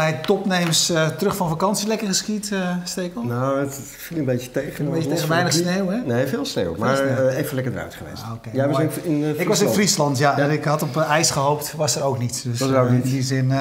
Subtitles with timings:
[0.00, 0.90] bij Topnames.
[0.90, 1.88] Uh, terug van vakantie.
[1.88, 3.22] Lekker geskiet, uh, Stekel?
[3.22, 4.86] Nou, het viel een beetje tegen.
[4.86, 5.96] Een beetje tegen weinig sneeuw, hè?
[5.96, 6.74] Nee, veel sneeuw.
[6.78, 7.28] maar sneeuw.
[7.28, 8.22] Uh, even lekker eruit geweest.
[8.22, 10.36] Ah, okay, was in, in Ik was in Friesland, ja.
[10.36, 10.44] ja.
[10.44, 11.72] En ik had op ijs gehoopt.
[11.76, 12.42] Was er ook niet.
[12.44, 13.04] Dus was er ook niet.
[13.04, 13.52] in die zin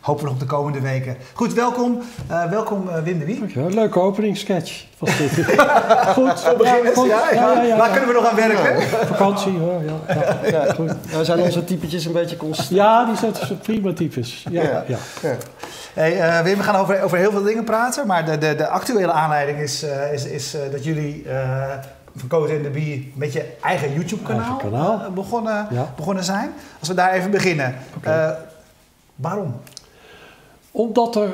[0.00, 1.16] hopen we nog de komende weken.
[1.32, 2.02] Goed, welkom.
[2.50, 3.68] welkom Wim de Wie.
[3.68, 4.84] Leuke openingssketch.
[6.16, 8.82] goed, zo beginnen ja, ja, ja, ja, Waar kunnen we nog aan werken?
[9.06, 9.82] Vakantie, hoor.
[9.84, 10.92] Ja, ja, goed.
[11.10, 12.68] Nou, zijn onze typetjes een beetje constant?
[12.68, 14.46] Ja, die zijn prima types.
[14.50, 14.98] Ja, ja.
[15.94, 18.68] Hey, uh, Wim, we gaan over, over heel veel dingen praten, maar de, de, de
[18.68, 21.26] actuele aanleiding is, uh, is, is uh, dat jullie
[22.16, 25.10] van Code in de Bie met je eigen YouTube-kanaal kanaal.
[25.10, 25.92] begonnen, ja.
[25.96, 26.50] begonnen zijn.
[26.78, 27.74] Als we daar even beginnen.
[27.96, 28.36] Okay.
[29.14, 29.60] waarom?
[30.70, 31.32] Omdat er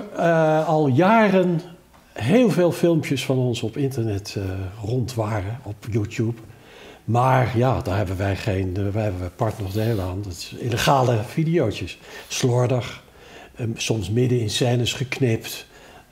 [0.65, 1.61] al jaren
[2.13, 4.37] heel veel filmpjes van ons op internet
[4.85, 6.41] rond waren, op YouTube.
[7.05, 10.25] Maar ja, daar hebben wij geen, wij hebben partners deel aan.
[10.29, 11.99] Is illegale video's.
[12.29, 13.05] Slordig,
[13.57, 15.67] Ehm, soms midden in scènes geknipt,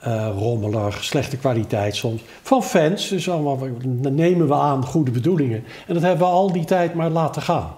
[0.07, 2.21] uh, rommelig, slechte kwaliteit soms.
[2.41, 3.59] Van fans, dus allemaal
[4.01, 5.63] nemen we aan goede bedoelingen.
[5.87, 7.75] En dat hebben we al die tijd maar laten gaan.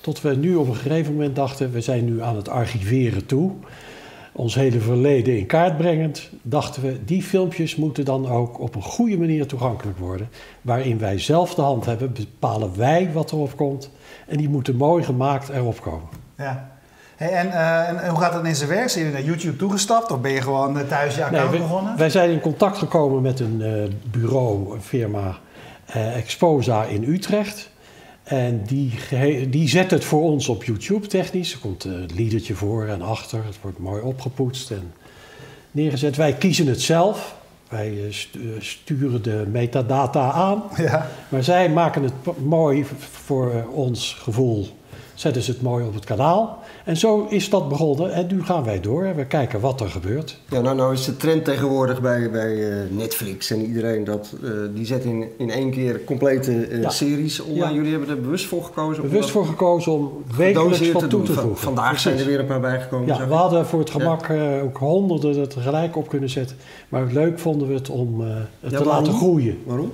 [0.00, 3.52] Tot we nu op een gegeven moment dachten, we zijn nu aan het archiveren toe.
[4.38, 8.82] Ons hele verleden in kaart brengend, dachten we, die filmpjes moeten dan ook op een
[8.82, 10.28] goede manier toegankelijk worden.
[10.62, 13.90] Waarin wij zelf de hand hebben, bepalen wij wat erop komt.
[14.26, 16.08] En die moeten mooi gemaakt erop komen.
[16.36, 16.70] Ja.
[17.16, 18.88] Hey, en, uh, en, hoe gaat dat in zijn werk?
[18.88, 21.96] Zijn jullie naar YouTube toegestapt of ben je gewoon uh, thuis je account nee, begonnen?
[21.96, 25.36] Wij zijn in contact gekomen met een uh, bureau, een firma
[26.14, 27.70] Exposa in Utrecht.
[28.28, 28.92] En die,
[29.48, 31.52] die zet het voor ons op YouTube technisch.
[31.52, 33.44] Er komt een liedertje voor en achter.
[33.44, 34.92] Het wordt mooi opgepoetst en
[35.70, 36.16] neergezet.
[36.16, 37.36] Wij kiezen het zelf.
[37.68, 37.94] Wij
[38.58, 40.62] sturen de metadata aan.
[40.76, 41.10] Ja.
[41.28, 42.12] Maar zij maken het
[42.44, 44.68] mooi voor ons gevoel.
[45.14, 46.62] Zetten ze het mooi op het kanaal.
[46.88, 49.14] En zo is dat begonnen en nu gaan wij door.
[49.16, 50.38] We kijken wat er gebeurt.
[50.48, 54.50] Ja, nou, nou is de trend tegenwoordig bij, bij uh, Netflix en iedereen dat uh,
[54.74, 56.90] die zet in, in één keer complete uh, ja.
[56.90, 57.64] series online.
[57.64, 57.72] Ja.
[57.72, 59.02] Jullie hebben er bewust voor gekozen?
[59.02, 61.56] Bewust voor gekozen om wekelijks wat toe te voegen.
[61.56, 62.02] Vandaag Precies.
[62.02, 63.06] zijn er weer een paar bijgekomen.
[63.06, 64.30] Ja, we hadden voor het gemak
[64.62, 66.56] ook honderden er tegelijk op kunnen zetten.
[66.88, 68.20] Maar leuk vonden we het om
[68.60, 69.58] het te laten groeien.
[69.64, 69.92] Waarom?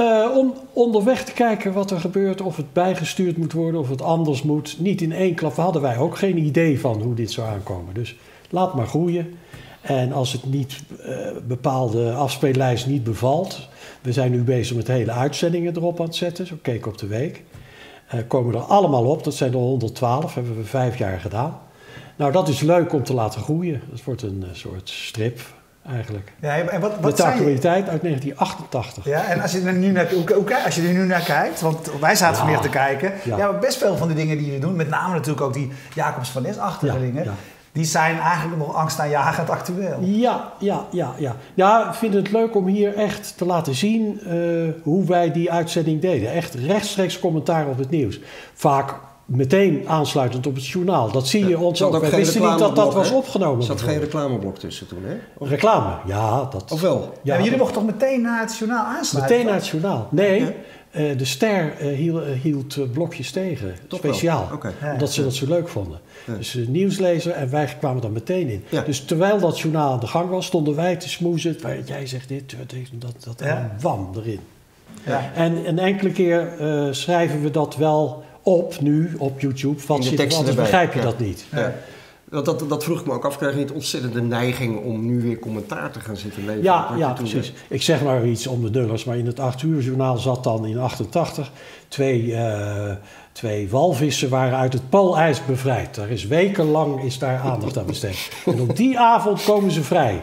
[0.00, 4.02] Uh, om onderweg te kijken wat er gebeurt, of het bijgestuurd moet worden, of het
[4.02, 4.76] anders moet.
[4.78, 5.56] Niet in één klap.
[5.56, 7.94] Hadden wij ook geen idee van hoe dit zou aankomen.
[7.94, 8.16] Dus
[8.50, 9.34] laat maar groeien.
[9.80, 11.16] En als het niet uh,
[11.46, 13.68] bepaalde afspeellijst niet bevalt.
[14.00, 16.46] We zijn nu bezig met hele uitzendingen erop aan het zetten.
[16.46, 17.42] Zo keek op de week.
[18.14, 19.24] Uh, komen er allemaal op.
[19.24, 20.34] Dat zijn er 112.
[20.34, 21.60] Hebben we vijf jaar gedaan.
[22.16, 23.82] Nou, dat is leuk om te laten groeien.
[23.90, 25.40] Dat wordt een soort strip
[25.88, 26.32] eigenlijk.
[26.40, 29.04] Ja, en wat, wat de actualiteit uit 1988.
[29.04, 30.08] Ja, en als je er nu naar,
[30.64, 33.12] als je er nu naar kijkt, want wij zaten ja, vanmiddag te kijken.
[33.24, 33.36] Ja.
[33.36, 36.30] ja, best veel van de dingen die jullie doen, met name natuurlijk ook die Jacobs
[36.30, 37.34] van Nes-achtige dingen.
[37.72, 39.98] Die zijn eigenlijk nog angstaanjagend actueel.
[40.00, 41.36] Ja, ja, ja, ja.
[41.54, 45.52] Ja, ik vind het leuk om hier echt te laten zien uh, hoe wij die
[45.52, 46.32] uitzending deden.
[46.32, 48.20] Echt rechtstreeks commentaar op het nieuws.
[48.54, 51.10] Vaak meteen aansluitend op het journaal.
[51.10, 52.00] Dat zie je ons ook.
[52.00, 53.58] We wisten niet dat dat was opgenomen.
[53.58, 55.14] Er zat geen reclameblok tussen toen, hè?
[55.38, 55.48] Of...
[55.48, 56.44] Reclame, ja.
[56.50, 56.72] Dat...
[56.72, 57.12] Of wel?
[57.22, 59.36] Ja, jullie mochten toch meteen naar het journaal aansluiten?
[59.36, 60.08] Meteen naar het journaal.
[60.10, 64.48] Nee, uh, de ster uh, hield, uh, hield blokjes tegen, toch speciaal.
[64.52, 64.72] Okay.
[64.92, 66.00] Omdat ze dat zo leuk vonden.
[66.26, 66.34] Ja.
[66.34, 68.64] Dus de nieuwslezer en wij kwamen er meteen in.
[68.68, 68.82] Ja.
[68.82, 71.56] Dus terwijl dat journaal aan de gang was, stonden wij te smoezen.
[71.84, 72.56] Jij zegt dit,
[72.92, 73.46] dat, dat ja.
[73.46, 74.40] en wam erin.
[75.06, 75.30] Ja.
[75.34, 76.48] En een enkele keer
[76.90, 79.80] schrijven we dat wel op nu op YouTube.
[79.86, 81.44] Wat zit, anders begrijp je dat niet.
[81.52, 81.74] Ja.
[82.30, 83.36] Dat, dat, dat, vroeg ik me ook af.
[83.36, 86.64] Krijg je niet ontzettende neiging om nu weer commentaar te gaan zitten leveren?
[86.64, 87.52] Ja, ja precies.
[87.68, 89.04] Ik zeg maar iets om de nullers.
[89.04, 91.50] Maar in het 8 uur journaal zat dan in 88
[91.88, 92.90] twee, uh,
[93.32, 95.94] twee walvissen waren uit het poolijs bevrijd.
[95.94, 98.30] Daar is wekenlang is daar aandacht aan besteed.
[98.46, 100.22] En op die avond komen ze vrij.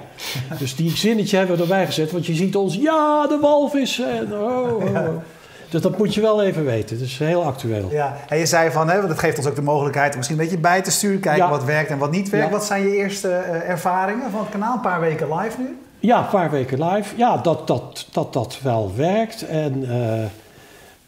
[0.59, 2.11] Dus die zinnetje hebben we erbij gezet.
[2.11, 4.17] Want je ziet ons, ja, de walvissen.
[4.17, 4.83] En, oh, oh.
[4.83, 5.07] oh.
[5.71, 7.01] Dus dat moet je wel even weten.
[7.01, 7.89] Is heel actueel.
[7.91, 10.39] Ja, en je zei van, hè, want dat geeft ons ook de mogelijkheid om misschien
[10.39, 12.51] een beetje bij te sturen, kijken wat werkt en wat niet werkt.
[12.51, 14.73] Wat zijn je eerste uh, ervaringen van het kanaal?
[14.73, 15.77] Een paar weken live nu?
[15.99, 17.15] Ja, een paar weken live.
[17.15, 19.47] Ja, dat dat, dat, dat wel werkt.
[19.47, 20.23] En uh,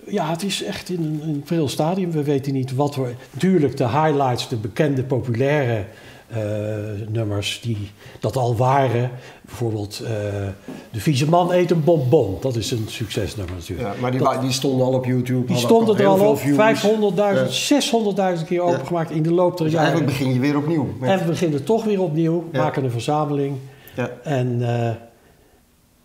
[0.06, 2.12] ja, het is echt in een, een veel stadium.
[2.12, 3.14] We weten niet wat we.
[3.32, 5.84] Natuurlijk, de highlights, de bekende, populaire
[7.10, 9.12] nummers die dat al waren.
[9.46, 10.10] Bijvoorbeeld uh,
[10.92, 12.38] De vieze man eet een bonbon.
[12.42, 13.96] Dat is een succesnummer natuurlijk.
[13.96, 15.46] Ja, maar die, die stonden al op YouTube.
[15.46, 16.40] Die stonden er al op.
[16.40, 16.46] 500.000,
[17.16, 18.38] ja.
[18.38, 19.88] 600.000 keer opengemaakt in de loop der dus jaren.
[19.88, 20.88] eigenlijk begin je weer opnieuw.
[21.00, 21.10] Met...
[21.10, 22.50] En we beginnen toch weer opnieuw.
[22.52, 23.58] Maken een verzameling.
[24.24, 24.60] En...
[24.60, 24.90] Uh,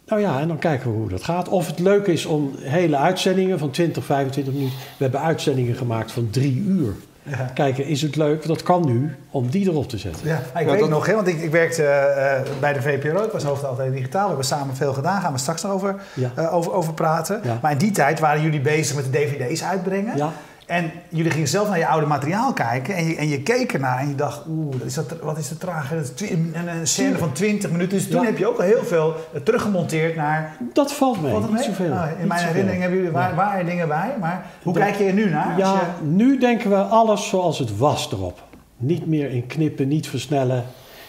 [0.08, 1.48] nou ja, en dan kijken we hoe dat gaat.
[1.48, 4.76] Of het leuk is om hele uitzendingen van 20, 25 minuten.
[4.78, 6.94] We hebben uitzendingen gemaakt van drie uur.
[7.54, 10.28] Kijken, is het leuk, dat kan nu, om die erop te zetten.
[10.28, 13.42] Ja, ik weet nog, hè, want ik, ik werkte uh, bij de VPRO, ik was
[13.42, 15.94] hoofdafdeling digitaal, we hebben samen veel gedaan, gaan we straks nog over,
[16.38, 17.40] uh, over, over praten.
[17.62, 20.16] Maar in die tijd waren jullie bezig met de dvd's uitbrengen.
[20.68, 23.98] En jullie gingen zelf naar je oude materiaal kijken en je, en je keek ernaar
[23.98, 25.92] en je dacht, oeh, is dat, wat is de traag?
[25.92, 27.98] Een, een scène van 20 minuten.
[27.98, 30.56] Dus toen heb je ook al heel veel eh, teruggemonteerd naar...
[30.72, 31.88] Dat valt mee, niet zoveel.
[31.88, 35.12] Nou, in mijn herinnering hebben jullie, waar, waar dingen bij, maar hoe kijk je er
[35.12, 35.58] nu naar?
[35.58, 38.42] Ja, nu denken we alles zoals het was erop.
[38.76, 40.64] Niet meer in knippen, niet versnellen.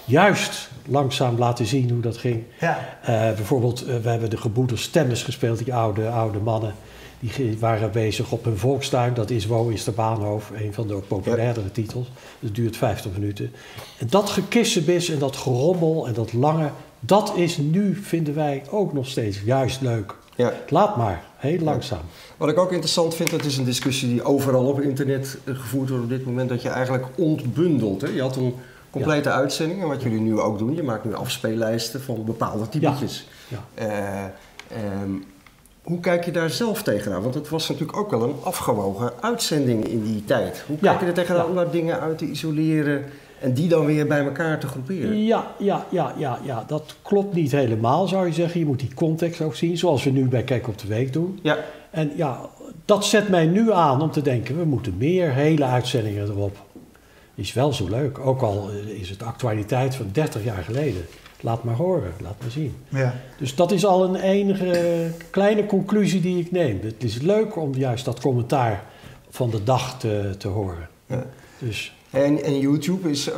[0.05, 2.43] Juist langzaam laten zien hoe dat ging.
[2.59, 2.77] Ja.
[3.01, 6.73] Uh, bijvoorbeeld, uh, we hebben de gebroeders Stemmes gespeeld, die oude, oude mannen.
[7.19, 9.13] Die waren bezig op hun volkstuin.
[9.13, 12.11] Dat is Wo is de Baanhoofd, een van de populairdere titels.
[12.39, 13.51] Dat duurt 50 minuten.
[13.97, 16.69] En dat gekissenbis en dat gerommel en dat lange...
[16.99, 20.15] dat is nu, vinden wij, ook nog steeds juist leuk.
[20.35, 20.53] Ja.
[20.69, 22.01] Laat maar, heel langzaam.
[22.37, 26.03] Wat ik ook interessant vind, dat is een discussie die overal op internet gevoerd wordt
[26.03, 26.49] op dit moment...
[26.49, 28.01] dat je eigenlijk ontbundelt.
[28.01, 28.07] Hè?
[28.07, 28.55] Je had een
[28.89, 30.75] complete uitzending en wat jullie nu ook doen...
[30.75, 33.27] je maakt nu afspeellijsten van bepaalde typetjes.
[33.47, 34.31] Ja.
[34.71, 35.13] Uh,
[35.89, 37.21] hoe kijk je daar zelf tegenaan?
[37.21, 40.63] Want het was natuurlijk ook wel een afgewogen uitzending in die tijd.
[40.67, 43.03] Hoe kijk je er tegenaan om daar dingen uit te isoleren
[43.39, 45.23] en die dan weer bij elkaar te groeperen?
[45.23, 48.59] Ja, ja, ja, ja, ja, dat klopt niet helemaal zou je zeggen.
[48.59, 51.39] Je moet die context ook zien, zoals we nu bij Kijk op de Week doen.
[51.41, 51.57] Ja.
[51.89, 52.49] En ja,
[52.85, 56.57] dat zet mij nu aan om te denken, we moeten meer hele uitzendingen erop.
[57.35, 58.69] Is wel zo leuk, ook al
[58.99, 61.05] is het actualiteit van 30 jaar geleden
[61.41, 62.75] laat maar horen, laat maar zien.
[62.89, 63.13] Ja.
[63.37, 66.79] Dus dat is al een enige kleine conclusie die ik neem.
[66.81, 68.83] Het is leuk om juist dat commentaar
[69.29, 70.89] van de dag te, te horen.
[71.05, 71.25] Ja.
[71.59, 71.93] Dus.
[72.09, 73.35] En, en YouTube is uh,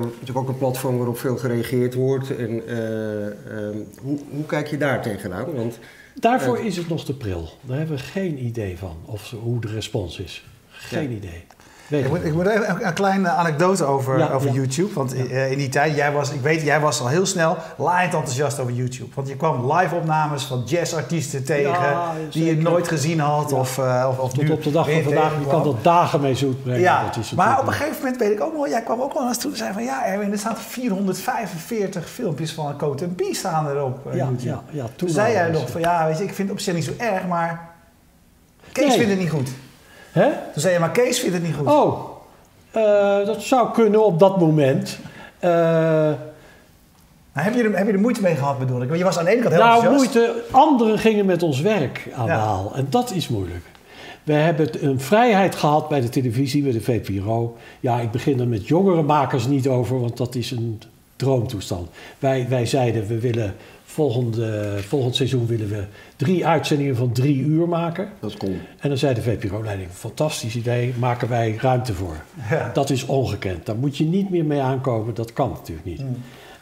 [0.00, 2.36] natuurlijk ook een platform waarop veel gereageerd wordt.
[2.36, 3.32] En, uh, uh,
[4.00, 5.54] hoe, hoe, kijk je daar tegenaan?
[5.54, 5.78] Want,
[6.14, 7.48] Daarvoor is het nog te pril.
[7.60, 10.44] Daar hebben we geen idee van of, hoe de respons is.
[10.68, 11.44] Geen idee.
[11.98, 14.94] Ik moet, ik moet even een, kleine anekdote over, over YouTube.
[14.94, 18.14] Want eh, in die tijd, jij was, ik weet, jij was al heel snel laaiend
[18.14, 19.14] enthousiast over YouTube.
[19.14, 21.98] Want je kwam live opnames van jazzartiesten tegen
[22.30, 23.52] die je nooit gezien had.
[23.52, 26.34] Of, uh, of, of Tot op de dag van vandaag, je kan er dagen mee
[26.34, 26.80] zoet brengen.
[26.80, 29.38] Ja, maar op een gegeven moment weet ik ook nog, jij kwam ook wel eens
[29.38, 34.06] toe en zei van ja, Erwin, er staan 445 filmpjes van Cote B staan erop.
[34.06, 34.48] Uh, ja, YouTube.
[34.48, 36.74] ja, ja, toen, zei jij nog van ja, weet je, ik vind het op zich
[36.74, 37.68] niet zo erg, maar
[38.72, 38.96] Kees nee.
[38.96, 39.50] vindt het niet goed.
[40.12, 40.28] Hè?
[40.52, 41.66] Toen zei je, maar Kees vindt het niet goed.
[41.66, 42.10] Oh,
[42.76, 44.98] uh, dat zou kunnen op dat moment.
[45.44, 46.10] Uh,
[47.32, 48.86] heb, je er, heb je er moeite mee gehad, bedoel ik?
[48.86, 50.14] Want je was aan de ene kant heel nou, enthousiast.
[50.14, 50.42] moeite.
[50.50, 52.72] Anderen gingen met ons werk aan de haal.
[52.74, 53.64] En dat is moeilijk.
[54.22, 57.56] We hebben een vrijheid gehad bij de televisie, bij de VPRO.
[57.80, 60.82] Ja, ik begin er met jongere makers niet over, want dat is een
[61.16, 61.88] droomtoestand.
[62.18, 63.54] Wij, wij zeiden, we willen
[63.92, 65.84] Volgende, volgend seizoen willen we
[66.16, 68.08] drie uitzendingen van drie uur maken.
[68.20, 68.56] Dat is cool.
[68.80, 72.16] En dan zei de VPRO-leiding, fantastisch idee, maken wij ruimte voor.
[72.50, 72.70] Ja.
[72.72, 73.66] Dat is ongekend.
[73.66, 76.00] Daar moet je niet meer mee aankomen, dat kan natuurlijk niet.
[76.00, 76.16] Mm.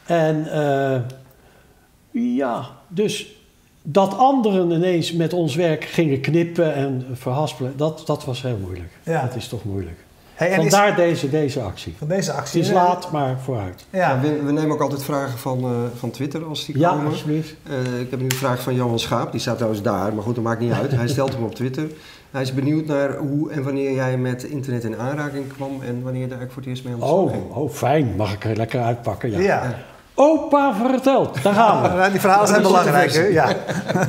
[0.07, 3.37] En uh, ja, dus
[3.83, 8.99] dat anderen ineens met ons werk gingen knippen en verhaspelen, dat, dat was heel moeilijk.
[9.03, 9.23] Ja.
[9.27, 9.99] Dat is toch moeilijk.
[10.39, 11.95] Hey, Vandaar deze, deze actie.
[11.99, 12.61] Van deze actie.
[12.61, 13.87] Het is laat, maar vooruit.
[13.91, 14.21] Ja.
[14.21, 17.05] we, we, nemen ook altijd vragen van, uh, van Twitter als die ja, komen.
[17.05, 17.55] Ja, alsjeblieft.
[17.71, 19.33] Uh, ik heb nu een vraag van Johan Schaap.
[19.33, 20.91] Die staat trouwens daar, maar goed, dat maakt niet uit.
[20.91, 21.87] Hij stelt hem op Twitter.
[22.31, 25.83] Hij is benieuwd naar hoe en wanneer jij met internet in aanraking kwam...
[25.83, 27.51] en wanneer je daar eigenlijk voor het eerst mee aan de slag oh, ging.
[27.51, 28.15] Oh, fijn.
[28.17, 29.31] Mag ik er lekker uitpakken?
[29.31, 29.39] Ja.
[29.39, 29.75] ja.
[30.15, 32.11] Opa vertelt, daar gaan we.
[32.11, 33.23] die verhalen zijn belangrijk, hè?
[33.23, 33.57] Ja.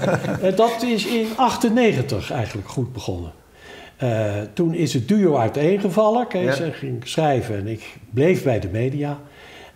[0.55, 3.31] dat is in 98 eigenlijk goed begonnen.
[4.03, 6.27] Uh, toen is het duo uiteengevallen.
[6.27, 6.70] Kees ja.
[6.72, 9.20] ging schrijven en ik bleef bij de media.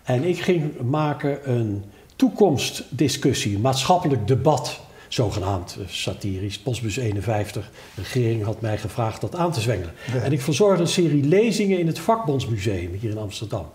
[0.03, 1.83] En ik ging maken een
[2.15, 6.59] toekomstdiscussie, maatschappelijk debat, zogenaamd eh, satirisch.
[6.59, 9.93] Postbus 51, de regering had mij gevraagd dat aan te zwengelen.
[10.23, 13.65] En ik verzorgde een serie lezingen in het Vakbondsmuseum hier in Amsterdam.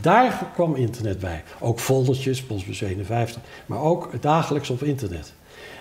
[0.00, 1.42] Daar kwam internet bij.
[1.60, 5.32] Ook foldertjes, Postbus 51, maar ook dagelijks op internet.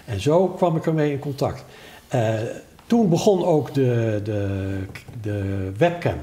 [0.05, 1.65] En zo kwam ik ermee in contact.
[2.15, 2.39] Uh,
[2.87, 4.77] toen begon ook de, de,
[5.21, 6.17] de webcam.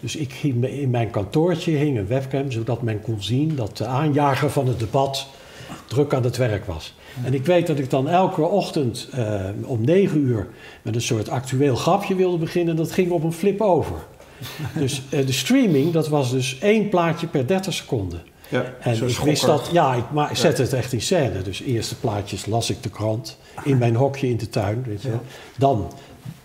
[0.00, 3.86] Dus ik ging, in mijn kantoortje hing een webcam, zodat men kon zien dat de
[3.86, 5.26] aanjager van het debat
[5.86, 6.94] druk aan het werk was.
[7.24, 10.48] En ik weet dat ik dan elke ochtend uh, om negen uur
[10.82, 12.76] met een soort actueel grapje wilde beginnen.
[12.76, 13.96] Dat ging op een flip over.
[14.74, 18.22] dus uh, de streaming, dat was dus één plaatje per 30 seconden.
[18.48, 21.42] Ja, en ik wist dat, ja, ik maar, zette het echt in scène.
[21.42, 24.84] Dus eerste plaatjes las ik de krant in mijn hokje in de tuin.
[24.86, 25.12] Weet je.
[25.56, 25.90] Dan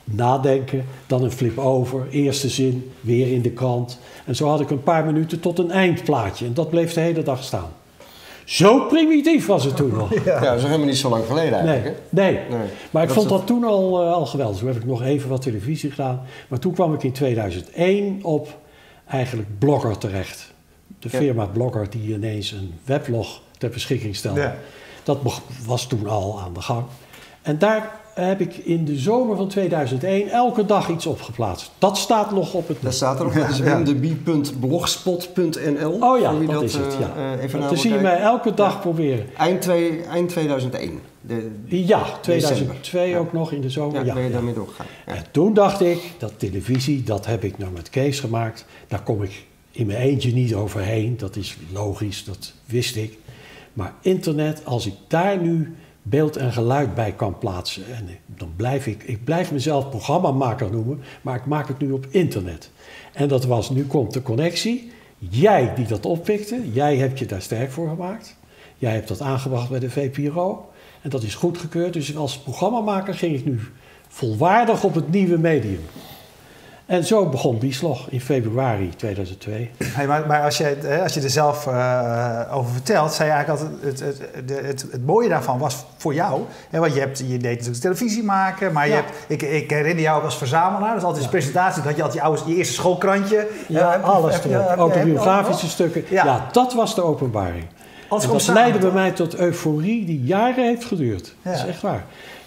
[0.04, 4.00] nadenken, dan een flip over, eerste zin, weer in de krant.
[4.26, 6.46] En zo had ik een paar minuten tot een eindplaatje.
[6.46, 7.72] En dat bleef de hele dag staan.
[8.46, 10.24] Zo primitief was het toen nog.
[10.26, 12.02] Ja, dat is helemaal niet zo lang geleden eigenlijk.
[12.10, 12.42] Nee, nee.
[12.50, 12.68] nee.
[12.92, 14.58] maar ik vond dat toen al, uh, al geweldig.
[14.58, 16.22] Toen heb ik nog even wat televisie gedaan.
[16.48, 18.58] Maar toen kwam ik in 2001 op
[19.08, 20.53] eigenlijk Blogger terecht.
[21.04, 24.42] De firma Blogger die ineens een weblog ter beschikking stelde.
[24.42, 24.56] Ja.
[25.04, 25.18] Dat
[25.66, 26.86] was toen al aan de gang.
[27.42, 31.72] En daar heb ik in de zomer van 2001 elke dag iets opgeplaatst.
[31.78, 32.78] Dat staat nog op het...
[32.80, 33.34] Dat staat er op.
[33.34, 35.98] Dat is www.blogspot.nl.
[36.00, 36.98] Oh ja, dat, is het.
[37.00, 37.36] Ja.
[37.36, 39.26] Uh, even Dan zie je mij elke dag proberen.
[39.38, 41.00] Eind, twee, eind 2001.
[41.22, 44.06] De, ja, 2002 ook nog in de zomer.
[44.06, 44.86] Ja, ben je daarmee doorgegaan.
[45.06, 48.66] En toen dacht ik, dat televisie, dat heb ik nou met Kees gemaakt.
[48.88, 51.18] Daar kom ik in mijn eentje niet overheen.
[51.18, 53.18] Dat is logisch, dat wist ik.
[53.74, 57.84] Maar internet, als ik daar nu beeld en geluid bij kan plaatsen.
[57.96, 62.06] En dan blijf ik, ik blijf mezelf programmamaker noemen, maar ik maak het nu op
[62.10, 62.72] internet.
[63.14, 64.92] En dat was, nu komt de connectie.
[65.18, 68.36] Jij die dat oppikte, jij hebt je daar sterk voor gemaakt.
[68.78, 70.70] Jij hebt dat aangebracht bij de VPRO.
[71.02, 71.94] En dat is goedgekeurd.
[71.94, 73.60] Dus als programmamaker ging ik nu
[74.08, 75.82] volwaardig op het nieuwe medium.
[76.86, 79.70] En zo begon Bieslog in februari 2002.
[79.84, 83.62] Hey, maar, maar als, je, als je er zelf uh, over vertelt, zei je eigenlijk
[83.62, 84.00] altijd...
[84.00, 86.42] Het, het, het, het, mooie daarvan was voor jou...
[86.70, 88.74] Hè, want je, hebt, je deed natuurlijk televisie maken...
[88.74, 90.94] maar je hebt, ik, ik herinner jou ook als verzamelaar...
[90.94, 91.30] dus altijd ja.
[91.30, 93.48] presentatie, dat je altijd je, je eerste schoolkrantje...
[93.68, 94.78] Ja, uh, alles heb.
[94.78, 96.04] Autobiografische stukken.
[96.10, 96.26] Ja.
[96.26, 96.48] ja.
[96.52, 97.66] dat was de openbaring.
[98.22, 101.34] En dat leidde bij mij tot euforie die jaren heeft geduurd.
[101.42, 102.04] Dat is echt waar.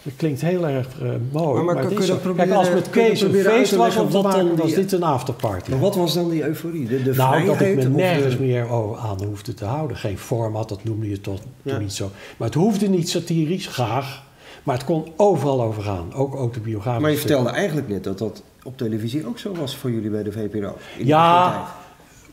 [0.06, 1.62] Dat klinkt heel erg uh, mooi.
[1.62, 4.92] Maar, maar, maar proberen, Kijk, als met Kees een feest was te maken, was dit
[4.92, 5.70] een afterparty.
[5.70, 6.88] Maar wat was dan die euforie?
[6.88, 9.96] De, de nou, dat ik me nergens meer aan hoefde te houden.
[9.96, 11.78] Geen format, dat noemde je toch ja.
[11.78, 12.10] niet zo.
[12.36, 14.22] Maar het hoefde niet satirisch, graag.
[14.62, 17.02] Maar het kon overal over gaan, ook autobiografisch.
[17.02, 20.22] Maar je vertelde eigenlijk net dat dat op televisie ook zo was voor jullie bij
[20.22, 20.76] de VPRO.
[20.98, 21.66] In ja,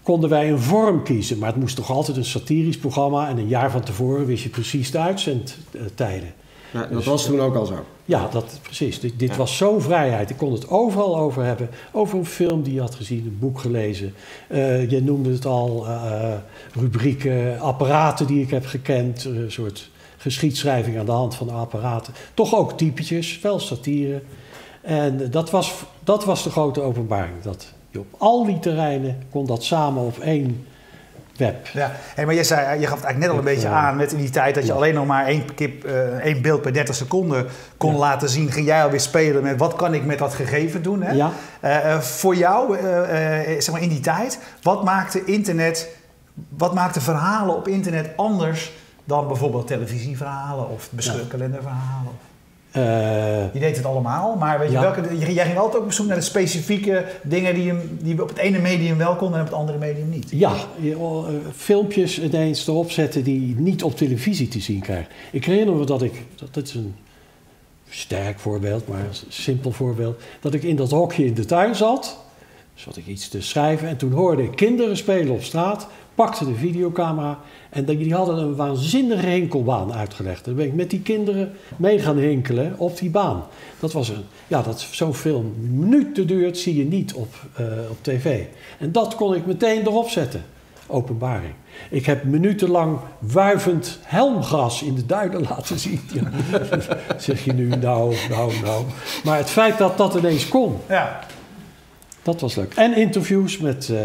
[0.04, 1.38] konden wij een vorm kiezen.
[1.38, 3.30] Maar het moest toch altijd een satirisch programma.
[3.30, 6.34] En een jaar van tevoren wist je precies de uitzendtijden.
[6.74, 7.86] Ja, dat dus, was toen ook al zo.
[8.06, 9.00] Ja, dat, precies.
[9.00, 10.30] Dit, dit was zo'n vrijheid.
[10.30, 11.70] Ik kon het overal over hebben.
[11.92, 14.14] Over een film die je had gezien, een boek gelezen.
[14.50, 16.34] Uh, je noemde het al, uh,
[16.74, 19.26] rubrieken, apparaten die ik heb gekend.
[19.26, 22.14] Een soort geschiedschrijving aan de hand van de apparaten.
[22.34, 24.22] Toch ook typetjes, wel satire.
[24.82, 27.42] En dat was, dat was de grote openbaring.
[27.42, 30.66] Dat je op al die terreinen kon dat samen op één
[31.38, 31.68] web.
[31.68, 34.12] Ja, hey, maar je, zei, je gaf het eigenlijk net al een beetje aan, net
[34.12, 36.96] in die tijd dat je alleen nog maar één, kip, uh, één beeld per 30
[36.96, 37.48] seconden
[37.78, 41.02] kon laten zien, ging jij alweer spelen met wat kan ik met dat gegeven doen.
[41.02, 41.12] Hè?
[41.12, 41.32] Ja.
[41.64, 42.78] Uh, voor jou,
[43.60, 45.90] zeg maar in die tijd, wat maakte internet,
[46.50, 48.72] wat maakte verhalen op internet anders
[49.04, 52.12] dan bijvoorbeeld televisieverhalen of beschutkalenderverhalen?
[52.12, 52.33] Uh,
[52.74, 56.16] je deed het allemaal, maar weet je welke, jij ging altijd ook op zoek naar
[56.16, 59.60] de specifieke dingen die, je, die op het ene medium wel konden en op het
[59.60, 60.30] andere medium niet.
[60.32, 61.20] Ja, je, uh,
[61.56, 65.10] filmpjes ineens erop zetten die je niet op televisie te zien krijgt.
[65.32, 66.96] Ik herinner me dat ik, dat, dat is een
[67.90, 72.18] sterk voorbeeld, maar een simpel voorbeeld, dat ik in dat hokje in de tuin zat,
[72.74, 76.56] zat ik iets te schrijven en toen hoorde ik kinderen spelen op straat, pakte de
[76.56, 77.40] videocamera
[77.70, 80.46] en die hadden een waanzinnige hinkelbaan uitgelegd.
[80.46, 83.44] Dan ben ik met die kinderen mee gaan hinkelen op die baan.
[83.80, 87.98] Dat was een, ja, dat zo'n film minuten duurt, zie je niet op, uh, op
[88.02, 88.44] tv.
[88.80, 90.44] En dat kon ik meteen erop zetten.
[90.88, 91.54] Openbaring.
[91.90, 96.02] Ik heb minutenlang wuivend helmgras in de duinen laten zien.
[96.14, 96.30] Ja.
[97.18, 98.84] zeg je nu, nou, nou, nou.
[99.24, 101.20] Maar het feit dat dat ineens kon, ja.
[102.24, 102.74] dat was leuk.
[102.74, 103.88] En interviews met...
[103.92, 104.00] Uh,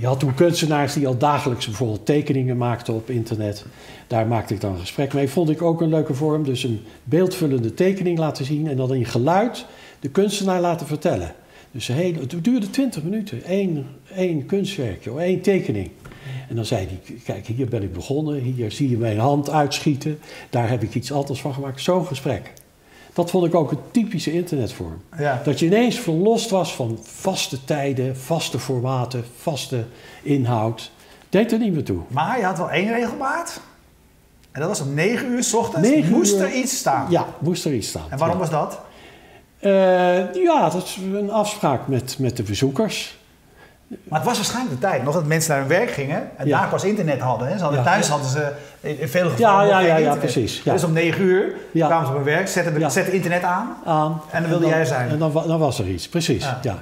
[0.00, 3.64] je had toen kunstenaars die al dagelijks bijvoorbeeld tekeningen maakten op internet.
[4.06, 5.28] Daar maakte ik dan een gesprek mee.
[5.28, 6.44] Vond ik ook een leuke vorm.
[6.44, 9.66] Dus een beeldvullende tekening laten zien en dan in geluid
[10.00, 11.34] de kunstenaar laten vertellen.
[11.70, 13.40] Dus het duurde 20 minuten.
[13.46, 15.90] Eén, één kunstwerkje, één tekening.
[16.48, 18.40] En dan zei hij, kijk, hier ben ik begonnen.
[18.40, 20.18] Hier zie je mijn hand uitschieten.
[20.50, 21.80] Daar heb ik iets anders van gemaakt.
[21.80, 22.52] Zo'n gesprek.
[23.12, 25.02] Dat vond ik ook een typische internetvorm.
[25.18, 25.40] Ja.
[25.44, 29.84] Dat je ineens verlost was van vaste tijden, vaste formaten, vaste
[30.22, 30.90] inhoud.
[31.28, 32.00] Deed er niet meer toe.
[32.08, 33.60] Maar je had wel één regelmaat.
[34.52, 36.08] En dat was om 9 uur s ochtends.
[36.08, 37.10] moest er iets staan.
[37.10, 38.10] Ja, moest er iets staan.
[38.10, 38.80] En waarom was dat?
[39.60, 43.18] Uh, ja, dat is een afspraak met, met de bezoekers.
[44.04, 46.68] Maar het was waarschijnlijk de tijd nog dat mensen naar hun werk gingen en daar
[46.68, 47.48] pas internet hadden.
[47.48, 47.56] Hè.
[47.56, 50.62] Ze hadden thuis hadden ze in veel gevallen ja, ja, ja, ja, precies.
[50.62, 54.42] Dus om negen uur kwamen ze op hun werk, zetten, zetten internet aan, aan en
[54.42, 55.08] dan wilde jij zijn.
[55.08, 56.44] En dan, dan, was er iets, precies.
[56.44, 56.58] Ja.
[56.62, 56.78] Ja,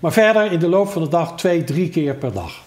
[0.00, 2.62] Maar verder in de loop van de dag twee, drie keer per dag.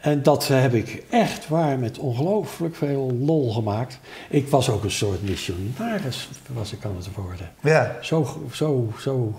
[0.00, 3.98] En dat heb ik echt waar met ongelooflijk veel lol gemaakt.
[4.28, 7.50] Ik was ook een soort missionaris, was ik aan het worden.
[7.60, 7.96] Ja.
[8.00, 9.34] Zo, zo, zo,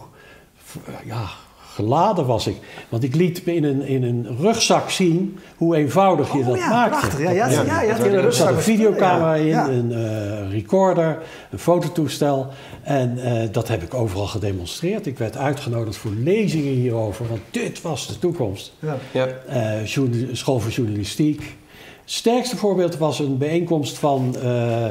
[1.03, 1.25] ja,
[1.75, 2.55] geladen was ik.
[2.89, 6.69] Want ik liet in een, in een rugzak zien hoe eenvoudig je Oh, dat ja,
[6.69, 6.89] maakte.
[6.99, 7.19] prachtig.
[7.19, 9.67] Ja, ja, ja, ja, er ja, zat een videocamera in, Ja.
[9.69, 11.17] een eh, recorder,
[11.51, 12.47] een fototoestel.
[12.83, 15.05] En eh, dat heb ik overal gedemonstreerd.
[15.05, 18.73] Ik werd uitgenodigd voor lezingen hierover, want dit was de toekomst.
[18.79, 18.97] Ja.
[19.11, 19.27] Ja.
[19.47, 21.39] Eh, journa- school voor journalistiek.
[21.39, 24.85] Het sterkste voorbeeld was een bijeenkomst van, eh,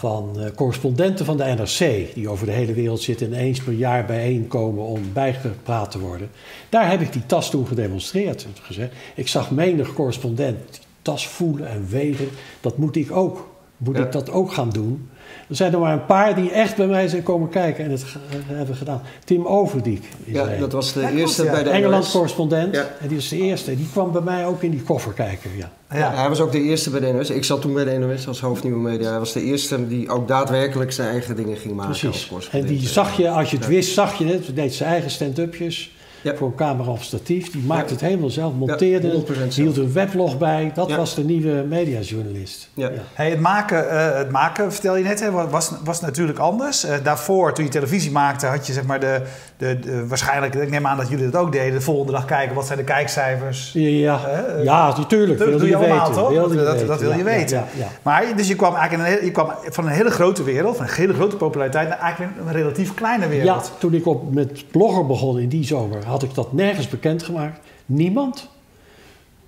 [0.00, 3.72] van eh, correspondenten van de NRC, die over de hele wereld zitten en eens per
[3.72, 6.30] jaar bijeenkomen om bijgepraat te worden.
[6.68, 8.46] Daar heb ik die tas toen gedemonstreerd.
[8.62, 12.28] gezegd, ik zag menig correspondent die tas voelen en wegen.
[12.60, 13.48] Dat moet ik ook.
[13.76, 14.04] Moet Ja.
[14.04, 15.08] ik dat ook gaan doen?
[15.50, 18.02] Er zijn er maar een paar die echt bij mij zijn komen kijken en het
[18.04, 19.02] ge- hebben gedaan.
[19.24, 21.50] Tim Overdiek is Ja, dat was de Ja, eerste ja.
[21.50, 22.12] bij de Engeland NOS.
[22.12, 22.74] correspondent.
[22.74, 22.86] Ja.
[23.00, 23.76] En die is de eerste.
[23.76, 25.50] Die kwam bij mij ook in die koffer kijken.
[25.56, 25.70] Ja.
[25.98, 26.12] Ja.
[26.14, 27.30] Hij was ook de eerste bij de NOS.
[27.30, 29.10] Ik zat toen bij de NOS als hoofdnieuwe media.
[29.10, 32.48] Hij was de eerste die ook daadwerkelijk zijn eigen dingen ging maken als Precies.
[32.50, 33.70] En die zag je, als je het Ja.
[33.72, 34.44] wist, zag je het.
[34.46, 35.90] Hij deed zijn eigen stand-upjes
[36.22, 36.34] Ja.
[36.36, 37.50] voor een camera of statief.
[37.50, 37.92] Die maakte Ja.
[37.92, 40.70] het helemaal zelf, monteerde Ja, het, 100% hield een weblog bij.
[40.74, 40.96] Dat Ja.
[40.96, 42.68] was de nieuwe mediajournalist.
[42.74, 42.90] Ja.
[43.14, 46.84] Hey, het, maken, eh, het maken, vertel je net, hè, was, was natuurlijk anders.
[46.84, 49.20] Eh, daarvoor, toen je televisie maakte, had je zeg maar de,
[49.56, 52.54] de, de- waarschijnlijk, ik neem aan dat jullie dat ook deden, de volgende dag kijken
[52.54, 53.70] wat zijn de kijkcijfers.
[53.74, 54.20] Ja,
[54.56, 55.38] Eh, ja natuurlijk.
[55.38, 56.14] dat doe je je allemaal, weten.
[56.22, 56.28] toch?
[56.30, 56.86] Wilde Dat- weten.
[56.86, 57.56] dat wil je Ja, weten.
[57.56, 57.86] Ja, ja, ja.
[58.02, 60.76] Maar dus je kwam eigenlijk in een, hele- je kwam van een hele grote wereld,
[60.76, 63.72] van een hele grote populariteit, naar eigenlijk een relatief kleine Ja, wereld.
[63.78, 67.60] toen ik op, met blogger begon in die zomer, had ik dat nergens bekendgemaakt.
[67.86, 68.48] Niemand.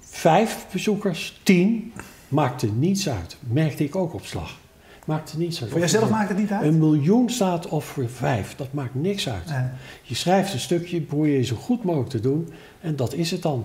[0.00, 1.92] Vijf bezoekers, tien.
[2.28, 3.36] Maakte niets uit.
[3.40, 4.60] Merkte ik ook op slag.
[5.04, 5.70] Maakte niets uit.
[5.70, 6.62] Voor jezelf maakt het niet uit?
[6.62, 8.56] Een miljoen staat of voor vijf.
[8.56, 9.46] Dat maakt niks uit.
[9.46, 9.64] Nee.
[10.02, 12.52] Je schrijft een stukje, probeer je zo goed mogelijk te doen.
[12.80, 13.64] En dat is het dan.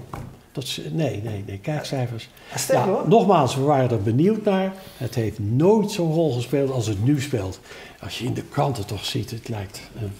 [0.51, 2.29] Dat is, nee, nee, nee, kijkcijfers.
[2.73, 3.03] Hoor.
[3.07, 4.73] nogmaals, we waren er benieuwd naar.
[4.97, 7.59] Het heeft nooit zo'n rol gespeeld als het nu speelt.
[8.01, 10.11] Als je in de kranten toch ziet, het lijkt een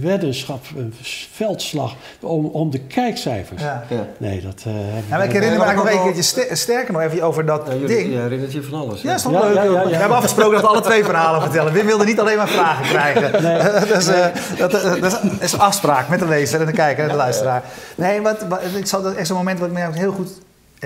[0.00, 0.94] weddenschap, een
[1.32, 3.62] veldslag om, om de kijkcijfers.
[3.62, 3.84] Ja.
[3.88, 4.06] Ja.
[4.18, 4.62] Nee, dat...
[4.66, 7.22] eh, hebben Ja, maar ik herinner me eigenlijk nog een keertje ster- sterker nog even
[7.22, 8.12] over dat Ja, jullie, ding.
[8.12, 9.02] je herinnert je van alles.
[9.02, 9.14] Ja, hè?
[9.14, 9.54] is toch Ja, leuk.
[9.54, 9.88] ja, ja, ja.
[9.88, 11.72] We hebben afgesproken dat we alle twee verhalen vertellen.
[11.72, 13.42] Wim wilde niet alleen maar vragen krijgen.
[13.42, 13.58] Nee.
[13.88, 14.26] dat, is, eh,
[14.58, 17.62] dat, dat is- is een afspraak met de lezer en de kijker en de luisteraar.
[17.94, 20.28] Nee, wat, wat, ik zal, dat is echt zo'n moment wat ik me heel goed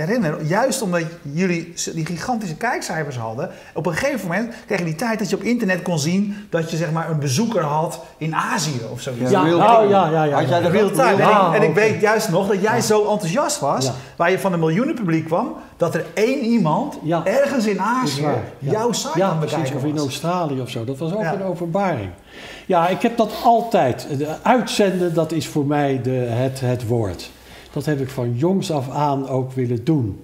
[0.01, 0.43] herinner.
[0.45, 3.51] Juist omdat jullie die gigantische kijkcijfers hadden.
[3.75, 6.37] Op een gegeven moment kreeg je die tijd dat je op internet kon zien...
[6.51, 9.31] dat je zeg maar een bezoeker had in Azië of zoiets.
[9.31, 9.89] Ja, real nou, time.
[9.91, 10.35] ja, ja, ja.
[10.39, 10.65] Had jij ja.
[10.65, 11.23] de Real time.
[11.23, 11.81] En, Ah, ik, en ik oké.
[11.81, 13.93] weet juist nog dat jij zo enthousiast was, Ja.
[14.17, 17.25] waar je van een miljoenen publiek kwam, dat er één iemand Ja.
[17.25, 18.35] ergens in Azië ja.
[18.59, 19.99] jouw site ja, aan precies, of in.
[19.99, 20.85] Australië of zo.
[20.85, 21.33] Dat was ook Ja.
[21.35, 22.11] een openbaring.
[22.67, 24.07] Ja, ik heb dat altijd.
[24.19, 27.31] De uitzenden, dat is voor mij de, het, het woord.
[27.73, 30.21] Dat heb ik van jongs af aan ook willen doen.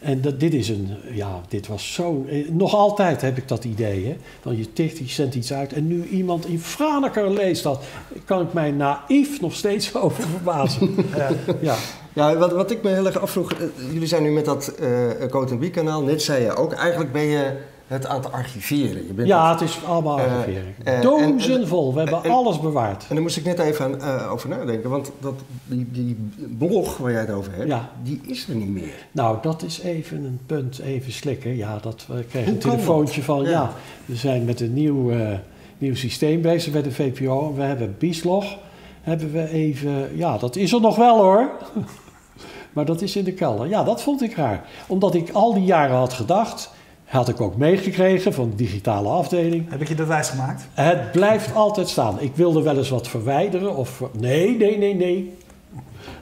[0.00, 2.24] En dat, dit is een, ja, dit was zo.
[2.28, 4.16] eh, Nog altijd heb ik dat idee, hè.
[4.42, 7.82] Dan je tikt, je zendt iets uit en nu iemand in Franeker leest dat.
[8.24, 10.94] Kan ik mij naïef nog steeds over verbazen.
[11.16, 11.28] Ja.
[11.60, 11.76] ja.
[12.12, 13.58] Ja, wat, wat ik me heel erg afvroeg, eh,
[13.92, 17.52] jullie zijn nu met dat eh Code kanaal, net zei je ook, eigenlijk ben je
[17.90, 19.06] het aan het archiveren.
[19.06, 20.74] Je bent ja, het- het is allemaal Eh, archivering.
[20.84, 23.02] eh, en- Dozenvol, we hebben en- alles bewaard.
[23.08, 25.34] En daar moest ik net even aan, eh, over nadenken, want dat,
[25.66, 26.16] die, die
[26.58, 27.90] blog waar jij het over hebt, Ja.
[28.02, 29.06] die is er niet meer.
[29.12, 31.56] Nou, dat is even een punt, even slikken.
[31.56, 33.50] Ja, dat we kregen een telefoontje van, ja.
[33.50, 33.72] Ja.
[34.04, 35.28] we zijn met een nieuw, eh,
[35.78, 37.48] nieuw systeem bezig bij de VPO.
[37.48, 38.44] En we hebben Bieslog,
[39.02, 41.50] hebben we even, ja, dat is er nog wel hoor.
[42.72, 43.68] maar dat is in de kelder.
[43.68, 44.64] Ja, dat vond ik raar.
[44.86, 46.70] Omdat ik al die jaren had gedacht,
[47.10, 49.70] had ik ook meegekregen van de digitale afdeling.
[49.70, 50.66] Heb ik je dat wijs gemaakt?
[50.74, 52.20] Het blijft altijd staan.
[52.20, 54.02] Ik wilde wel eens wat verwijderen of...
[54.12, 55.36] Nee, nee, nee, nee.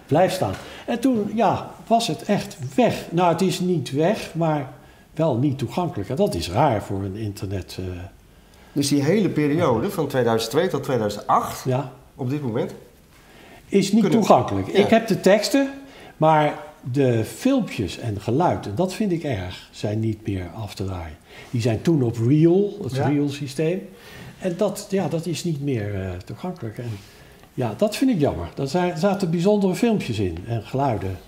[0.07, 0.53] Blijf staan.
[0.87, 3.05] En toen, ja, was het echt weg.
[3.11, 4.69] Nou, het is niet weg, maar
[5.15, 6.09] wel niet toegankelijk.
[6.11, 7.77] En dat is raar voor een internet...
[7.81, 7.85] eh,
[8.73, 12.75] Dus die hele periode van 2002 tot 2008, ja, op dit moment,
[13.67, 14.67] is niet Kunnen- toegankelijk.
[14.67, 14.79] Ja.
[14.79, 15.71] Ik heb de teksten,
[16.17, 16.59] maar
[16.93, 21.17] de filmpjes en geluid, en dat vind ik erg, zijn niet meer af te draaien.
[21.51, 23.09] Die zijn toen op Real, het Ja.
[23.09, 23.89] Real-systeem.
[24.39, 26.79] En dat, ja, dat is niet meer eh, toegankelijk.
[26.79, 26.91] En
[27.55, 28.49] ja, dat vind ik jammer.
[28.55, 31.19] Daar zaten bijzondere filmpjes in en geluiden.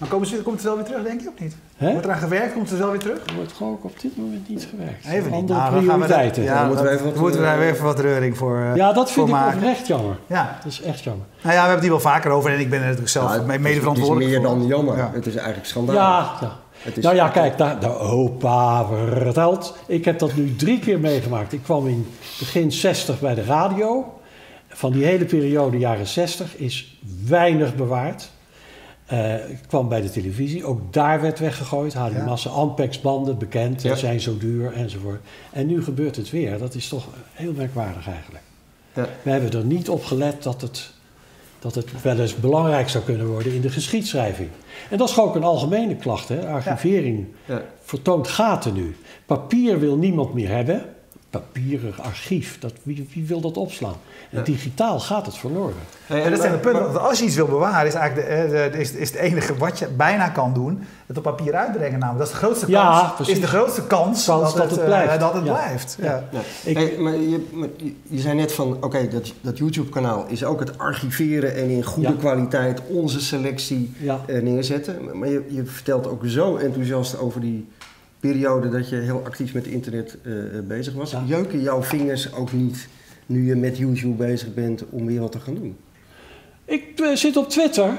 [0.00, 1.56] Maar komen ze, komt het wel weer terug, denk je, of niet?
[1.76, 1.90] Hè?
[1.90, 3.18] Wordt eraan gewerkt, komt het wel weer terug?
[3.26, 5.04] Er wordt gewoon ook op dit moment niet gewerkt.
[5.06, 5.32] Even niet.
[5.40, 6.42] Andere Nou, dan gaan we prioriteiten.
[6.42, 8.36] dat- Ja, Ja, Dan moeten we dat- even wat, daar eh, weer even wat reuring
[8.36, 9.56] voor, eh, dat voor vind ik maken.
[9.58, 10.16] oprecht jammer.
[10.26, 10.58] Ja.
[10.62, 11.26] Dat is echt jammer.
[11.42, 13.24] Nou ja, we hebben het hier wel vaker over en ik ben er natuurlijk zelf
[13.28, 14.96] Nou, mee- het is- mede verantwoordelijk Het is meer dan jammer.
[14.96, 15.10] Ja.
[15.14, 16.00] Het is eigenlijk schandalig.
[16.00, 16.52] Ja, ja.
[16.78, 19.76] Het is- nou ja, kijk, daar, de opa vertelt.
[19.86, 21.52] Ik heb dat nu drie keer meegemaakt.
[21.52, 22.06] Ik kwam in
[22.38, 24.14] begin 60 bij de radio.
[24.68, 28.30] Van die hele periode, jaren 60, is weinig bewaard.
[29.10, 29.34] Eh,
[29.66, 31.94] kwam bij de televisie, ook daar werd weggegooid.
[31.94, 32.24] Hadden Ja.
[32.24, 33.94] massa Ampex-banden, bekend, Ja.
[33.94, 35.20] zijn zo duur enzovoort.
[35.52, 36.58] En nu gebeurt het weer.
[36.58, 38.44] Dat is toch heel merkwaardig eigenlijk.
[38.94, 39.06] Ja.
[39.22, 40.92] We hebben er niet op gelet dat het
[41.58, 44.48] dat het wel eens belangrijk zou kunnen worden in de geschiedschrijving.
[44.90, 46.28] En dat is ook een algemene klacht.
[46.28, 46.48] Hè?
[46.48, 47.62] Archivering ja.
[47.82, 48.96] vertoont gaten nu.
[49.26, 50.84] Papier wil niemand meer hebben
[51.30, 52.58] papierig archief.
[52.58, 53.94] Dat, wie, wie wil dat opslaan?
[54.30, 55.74] En digitaal gaat het verloren.
[56.06, 57.00] en dat zijn de punten.
[57.00, 60.28] Als je iets wil bewaren, is eigenlijk de, is, is het enige wat je bijna
[60.28, 61.98] kan doen, het op papier uitbrengen.
[61.98, 62.18] Namelijk.
[62.18, 63.28] Dat is de grootste kans.
[63.28, 65.14] is de grootste kans, dat, het, het, blijft.
[65.14, 65.96] Uh, dat het blijft.
[66.00, 66.24] Ja.
[66.64, 67.46] Ik, maar je,
[68.02, 72.16] je, zei net van, oké, dat, dat YouTube-kanaal is ook het archiveren en in goede
[72.16, 75.18] kwaliteit onze selectie uh, neerzetten.
[75.18, 77.68] Maar je, je vertelt ook zo enthousiast over die
[78.20, 81.14] periode dat je heel actief met internet uh, bezig was.
[81.26, 82.88] Jeuken jouw vingers ook niet
[83.26, 85.76] nu je met YouTube bezig bent om weer wat te gaan doen?
[86.64, 87.92] Ik uh, zit op Twitter.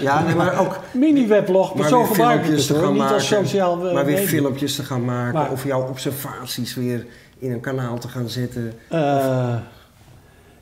[0.00, 0.78] Ja, nee, maar ook...
[0.92, 4.76] Mini-weblog, maar zo gebruik ik het te gaan niet maken, als sociaal Maar weer filmpjes
[4.76, 7.06] te gaan maken of jouw observaties weer
[7.38, 8.72] in een kanaal te gaan zetten.
[8.92, 9.54] Uh,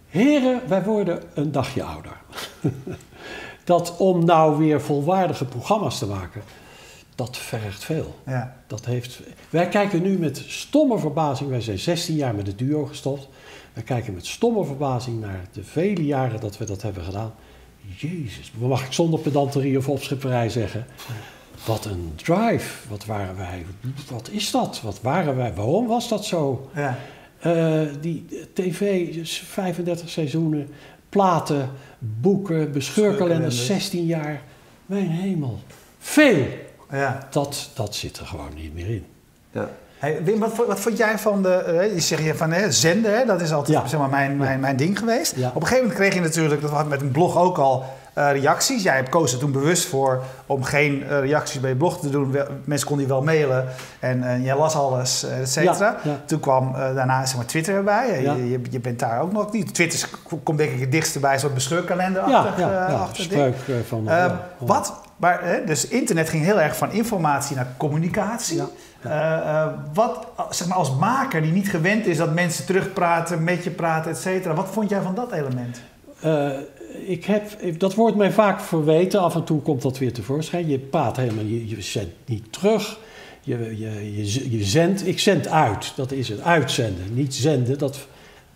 [0.08, 2.16] heren, wij worden een dagje ouder.
[3.64, 6.42] dat om nou weer volwaardige programma's te maken
[7.18, 8.14] dat vergt veel.
[8.26, 8.56] Ja.
[8.66, 12.84] Dat heeft, wij kijken nu met stomme verbazing, wij zijn 16 jaar met het duo
[12.84, 13.28] gestopt.
[13.72, 17.34] Wij kijken met stomme verbazing naar de vele jaren dat we dat hebben gedaan.
[17.96, 20.86] Jezus, mag ik zonder pedanterie of opschipperij zeggen.
[21.66, 22.88] Wat een drive.
[22.88, 23.64] Wat waren wij?
[24.10, 24.80] Wat is dat?
[24.82, 25.54] Wat waren wij?
[25.54, 26.70] Waarom was dat zo?
[26.74, 26.98] Ja.
[27.46, 30.68] Uh, die tv, 35 seizoenen,
[31.08, 34.42] platen, boeken, bescheurkalenders, 16 jaar.
[34.86, 35.58] Mijn hemel.
[35.98, 36.66] Veel.
[36.90, 37.26] Ja.
[37.30, 39.06] Dat, dat zit er gewoon niet meer in.
[39.50, 39.68] Ja.
[39.98, 41.64] Hey, Wim, wat, wat vond jij van de.
[41.68, 44.60] Uh, je zegt je van hè, zenden, hè, dat is altijd zeg maar, mijn, mijn,
[44.60, 45.32] mijn ding geweest.
[45.32, 47.84] Op een gegeven moment kreeg je natuurlijk, dat was met een blog ook al,
[48.18, 48.82] uh, reacties.
[48.82, 52.36] Jij koos er toen bewust voor om geen uh, reacties bij je blog te doen.
[52.64, 53.68] Mensen konden je wel mailen
[54.00, 55.96] en jij las alles, et cetera.
[56.24, 58.22] Toen kwam daarna zeg maar, Twitter erbij.
[58.22, 59.74] Je, je, je, bent daar ook nog niet.
[59.74, 60.08] Twitter
[60.42, 62.60] komt denk ik het dichtste bij zo'n bescheurkalender achter.
[62.60, 63.08] Ja, ja, ja.
[63.12, 63.54] Spreuk
[63.86, 64.08] van.
[64.58, 68.62] wat maar, hè, dus internet ging heel erg van informatie naar communicatie.
[69.00, 73.64] Eh, eh, wat, zeg maar, als maker die niet gewend is dat mensen terugpraten, met
[73.64, 74.54] je praten, et cetera.
[74.54, 75.80] Wat vond jij van dat element?
[76.24, 76.48] Uh,
[77.06, 79.20] ik heb, dat wordt mij vaak verweten.
[79.20, 80.68] Af en toe komt dat weer tevoorschijn.
[80.68, 82.98] Je praat helemaal, je, je zendt niet terug.
[83.40, 85.92] Je, je, je, je zendt, ik zend uit.
[85.96, 87.14] Dat is het, uitzenden.
[87.14, 88.06] Niet zenden, dat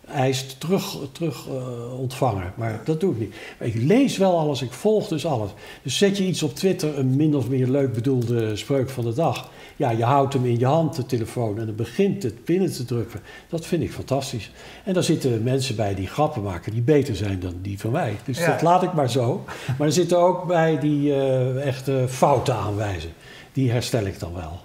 [0.09, 2.53] eist terug, terug uh, ontvangen.
[2.55, 3.35] Maar dat doe ik niet.
[3.59, 5.51] ik lees wel alles, ik volg dus alles.
[5.83, 9.13] Dus zet je iets op Twitter, een min of meer leuk bedoelde spreuk van de
[9.13, 9.51] dag.
[9.77, 12.85] Ja, je houdt hem in je hand, de telefoon, en dan begint het binnen te
[12.85, 13.21] drukken.
[13.49, 14.51] Dat vind ik fantastisch.
[14.85, 18.17] En daar zitten mensen bij die grappen maken die beter zijn dan die van mij.
[18.25, 19.45] Dus dat laat ik maar zo.
[19.79, 23.13] Maar er zitten ook bij die uh, echte fouten aanwijzen.
[23.53, 24.61] Die herstel ik dan wel.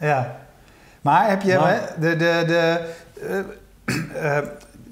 [0.00, 0.46] Ja.
[1.00, 2.16] Maar heb je de...
[2.16, 2.80] de, de
[4.14, 4.38] uh,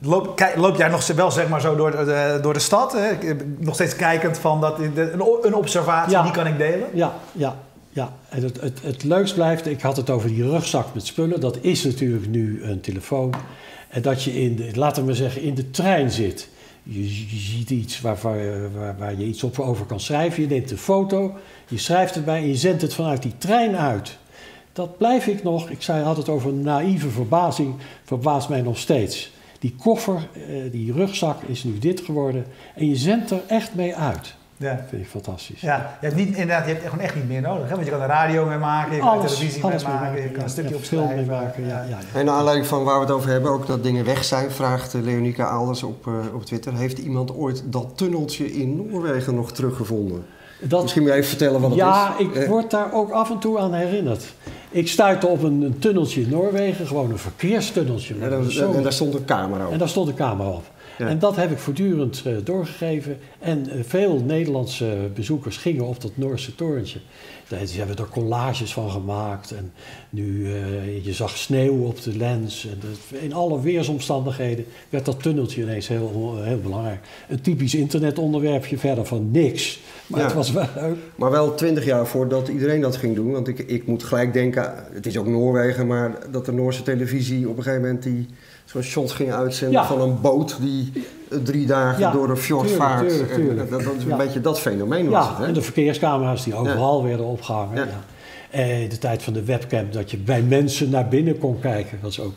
[0.01, 2.93] Loop, loop, jij nog wel zeg maar zo door de, door de stad?
[2.93, 3.35] Hè?
[3.59, 4.79] Nog steeds kijkend van dat,
[5.43, 6.89] een observatie, die kan ik delen?
[6.93, 7.57] Ja, ja,
[7.91, 8.13] ja.
[8.29, 11.41] En het, het, het leukst blijft, ik had het over die rugzak met spullen.
[11.41, 13.35] Dat is natuurlijk nu een telefoon.
[13.89, 16.49] En dat je in, de, laten we maar zeggen, in de trein zit.
[16.83, 20.43] Je, je ziet iets waar, waar, waar, je iets op over kan schrijven.
[20.43, 21.35] Je neemt een foto,
[21.69, 24.19] je schrijft erbij en je zendt het vanuit die trein uit.
[24.73, 29.35] Dat blijf ik nog, ik zei, had het over naïeve verbazing, verbaast mij nog steeds.
[29.59, 32.47] Die koffer, eh, die rugzak is nu dit geworden.
[32.75, 34.35] En je zendt er echt mee uit.
[34.59, 34.75] Ja.
[34.75, 35.61] Dat vind ik fantastisch.
[35.61, 37.69] Ja, je hebt, niet, inderdaad, je hebt gewoon echt niet meer nodig.
[37.69, 37.75] Hè?
[37.75, 40.51] Want je kan een radio mee maken, je kan televisie mee maken, je kan een
[40.51, 41.67] stukje op film mee maken.
[41.67, 44.25] Ja, ja, En naar aanleiding van waar we het over hebben, ook dat dingen weg
[44.25, 46.75] zijn, vraagt Leonica Alders op, uh, op Twitter.
[46.75, 50.27] Heeft iemand ooit dat tunneltje in Noorwegen nog teruggevonden?
[50.61, 51.85] Dat, Misschien moet je even vertellen wat het is.
[51.85, 52.49] Ja, ik eh.
[52.49, 54.35] word daar ook af en toe aan herinnerd.
[54.77, 58.15] Ik stuitte op een, een, tunneltje in Noorwegen, gewoon een verkeerstunneltje.
[58.21, 58.33] En,
[58.75, 59.73] en, daar stond een camera op.
[59.73, 60.65] En daar stond een camera op.
[60.99, 63.19] En dat heb ik voortdurend uh, doorgegeven.
[63.39, 66.99] En uh, veel Nederlandse bezoekers gingen op dat Noorse torentje.
[67.67, 69.51] Ze hebben er collages van gemaakt.
[69.51, 69.73] En
[70.11, 72.67] nu, uh, je zag sneeuw op de lens.
[72.67, 77.01] En in alle weersomstandigheden werd dat tunneltje ineens heel, heel belangrijk.
[77.29, 79.81] Een typisch internetonderwerpje verder van niks.
[80.07, 80.97] Maar het was wel leuk.
[81.17, 83.33] Maar wel twintig jaar voordat iedereen dat ging doen.
[83.33, 87.49] Want ik, ik moet gelijk denken, het is ook Noorwegen, maar dat de Noorse televisie
[87.49, 88.27] op een gegeven moment die
[88.67, 90.93] zo'n shot ging uitzenden van een boot die
[91.43, 93.19] drie dagen door een fjord vaart.
[93.57, 95.47] Dat, dat, is een beetje dat fenomeen was het, hè?
[95.47, 97.89] en de verkeerscamera's die overal werden opgehangen.
[98.51, 102.11] En de tijd van de webcam, dat je bij mensen naar binnen kon kijken, dat
[102.11, 102.35] is ook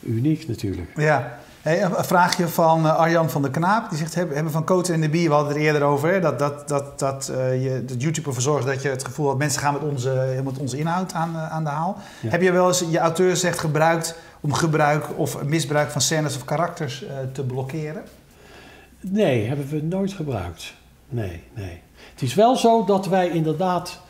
[0.00, 0.90] uniek natuurlijk.
[0.96, 3.88] Ja, Hey, een vraagje van uh, Arjan van der Knaap.
[3.88, 6.12] Die zegt, hebben van Coaten en de Bier, we hadden het er eerder over...
[6.12, 9.26] Hè, dat, dat, dat, dat, uh, je, dat YouTube ervoor zorgt dat je het gevoel
[9.26, 9.38] hebt...
[9.38, 11.96] mensen gaan met onze, met onze inhoud aan, uh, aan de haal.
[12.26, 16.44] Heb je wel eens, je auteur zegt, gebruikt om gebruik of misbruik van scènes of
[16.44, 18.02] karakters te blokkeren?
[19.00, 20.74] Nee, hebben we nooit gebruikt.
[21.08, 21.80] Nee, nee.
[22.12, 24.00] Het is wel zo dat wij inderdaad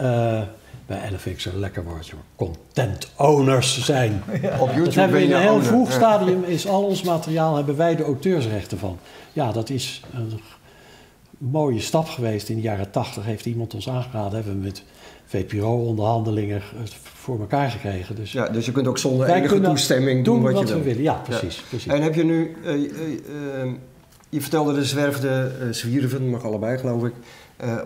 [0.00, 0.40] uh,
[0.86, 4.22] bij LFX een lekker woordje, content owners zijn.
[4.58, 5.94] Op YouTube dat hebben we in een heel vroeg ja.
[5.94, 8.98] stadium, is al ons materiaal, hebben wij de auteursrechten van.
[9.32, 10.40] Ja, dat is een
[11.38, 12.48] mooie stap geweest.
[12.48, 14.82] In de jaren tachtig heeft iemand ons aangeraden, hebben we met
[15.32, 16.62] VPRO-onderhandelingen
[17.02, 18.14] voor elkaar gekregen.
[18.14, 20.82] Dus, ja, dus je kunt ook zonder enige toestemming doen, wat, wat je we wil.
[20.82, 21.02] willen.
[21.02, 21.56] Ja, precies.
[21.56, 21.62] Ja.
[21.68, 21.92] precies.
[21.92, 23.72] En heb je nu, uh, uh, uh,
[24.28, 27.12] je vertelde de zwerfde zwierven, mag allebei geloof ik,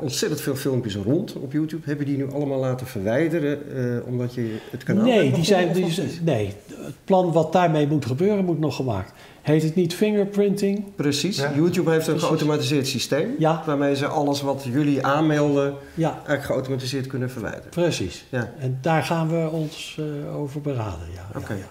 [0.00, 1.82] ontzettend veel filmpjes rond op YouTube.
[1.84, 3.58] Heb je die nu allemaal laten verwijderen
[4.06, 8.44] omdat je het kanaal Nee, die zijn, die nee, het plan wat daarmee moet gebeuren
[8.44, 9.12] moet nog gemaakt.
[9.46, 10.94] Heet het niet fingerprinting?
[10.94, 11.36] Precies.
[11.36, 11.52] Ja.
[11.54, 12.28] YouTube heeft een Precies.
[12.28, 13.62] geautomatiseerd systeem ja.
[13.66, 16.12] waarmee ze alles wat jullie aanmelden ja.
[16.12, 17.70] eigenlijk geautomatiseerd kunnen verwijderen.
[17.70, 18.24] Precies.
[18.28, 18.52] Ja.
[18.58, 21.06] En daar gaan we ons uh, over beraden.
[21.14, 21.26] Ja.
[21.28, 21.38] Oké.
[21.38, 21.64] Okay.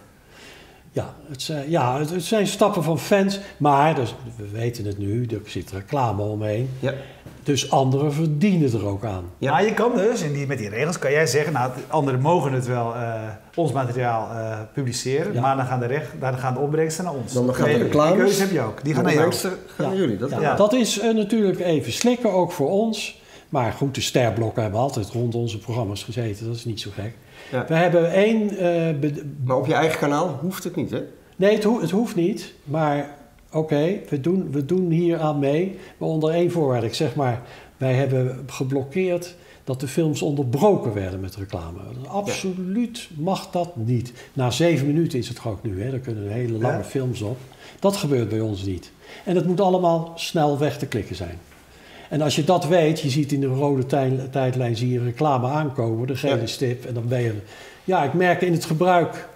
[0.96, 5.26] Ja, het zijn, ja, het, zijn stappen van fans, maar dus, we weten het nu,
[5.26, 6.70] er zit reclame omheen.
[6.80, 6.94] Ja.
[7.44, 9.24] Dus anderen verdienen er ook aan.
[9.38, 12.22] Ja, maar je kan dus, in die, met die regels kan jij zeggen, nou, anderen
[12.22, 13.14] mogen het wel, uh,
[13.56, 15.42] ons materiaal uh, publiceren, ja.
[15.42, 17.34] maar dan gaan, de recht, dan gaan de opbrengsten naar ons.
[17.34, 18.14] Dan gaan de reclames.
[18.14, 18.84] Die keuze heb je ook.
[18.84, 19.32] Die gaan naar jou.
[19.34, 19.84] gaan ja.
[19.88, 20.18] naar jullie.
[20.18, 20.56] Dat, ja.
[20.56, 23.24] dat is uh, natuurlijk even slikken, ook voor ons.
[23.56, 27.14] Maar goed, de sterblokken hebben altijd rond onze programma's gezeten, dat is niet zo gek.
[27.52, 27.66] Ja.
[27.68, 28.52] We hebben één...
[29.44, 31.02] maar op je eigen kanaal hoeft het niet, hè?
[31.36, 35.40] Nee, het, ho het hoeft niet, maar oké, okay, we, doen, we doen hier aan
[35.40, 36.86] mee, maar onder één voorwaarde.
[36.86, 37.42] Ik zeg maar,
[37.78, 41.80] wij hebben geblokkeerd dat de films onderbroken werden met reclame.
[42.08, 43.24] Absoluut ja.
[43.24, 44.14] mag dat niet.
[44.34, 45.92] Na zeven minuten is het ook nu, hè?
[45.92, 46.84] daar kunnen hele lange ja.
[46.84, 47.38] films op.
[47.80, 48.92] Dat gebeurt bij ons niet.
[49.26, 51.40] En het moet allemaal snel weg te klikken zijn.
[52.10, 53.86] En als je dat weet, je ziet in de rode
[54.32, 56.46] tijdlijn zie je reclame aankomen, de gele ja.
[56.46, 57.34] stip, en dan ben je...
[57.84, 59.28] Ja, ik merk in het gebruik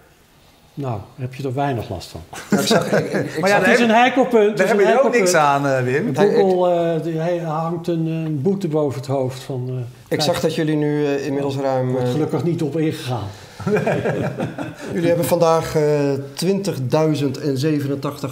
[0.80, 2.22] nou, heb je er weinig last van.
[2.50, 4.58] Ja, ik zag, ik, ik, maar ja, het is een heikelpunt.
[4.58, 6.16] Daar heb je ook niks aan, uh, Wim.
[6.16, 9.66] Google uh, die hangt een, een, boete boven het hoofd van...
[9.70, 9.76] Uh,
[10.08, 11.92] ik zag dat jullie nu uh, inmiddels ruim...
[11.92, 13.28] wordt gelukkig niet op ingegaan.
[14.94, 15.82] jullie hebben vandaag 20.087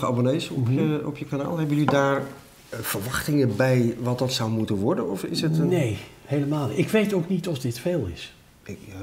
[0.02, 0.92] abonnees op, mm -hmm.
[0.92, 1.58] je, op je kanaal.
[1.58, 2.22] Hebben jullie daar
[2.70, 5.10] verwachtingen bij wat dat zou moeten worden?
[5.10, 5.68] Of is het een...
[5.68, 6.78] Nee, helemaal niet.
[6.78, 8.34] Ik weet ook niet of dit veel is.
[8.64, 9.02] Ik, ja.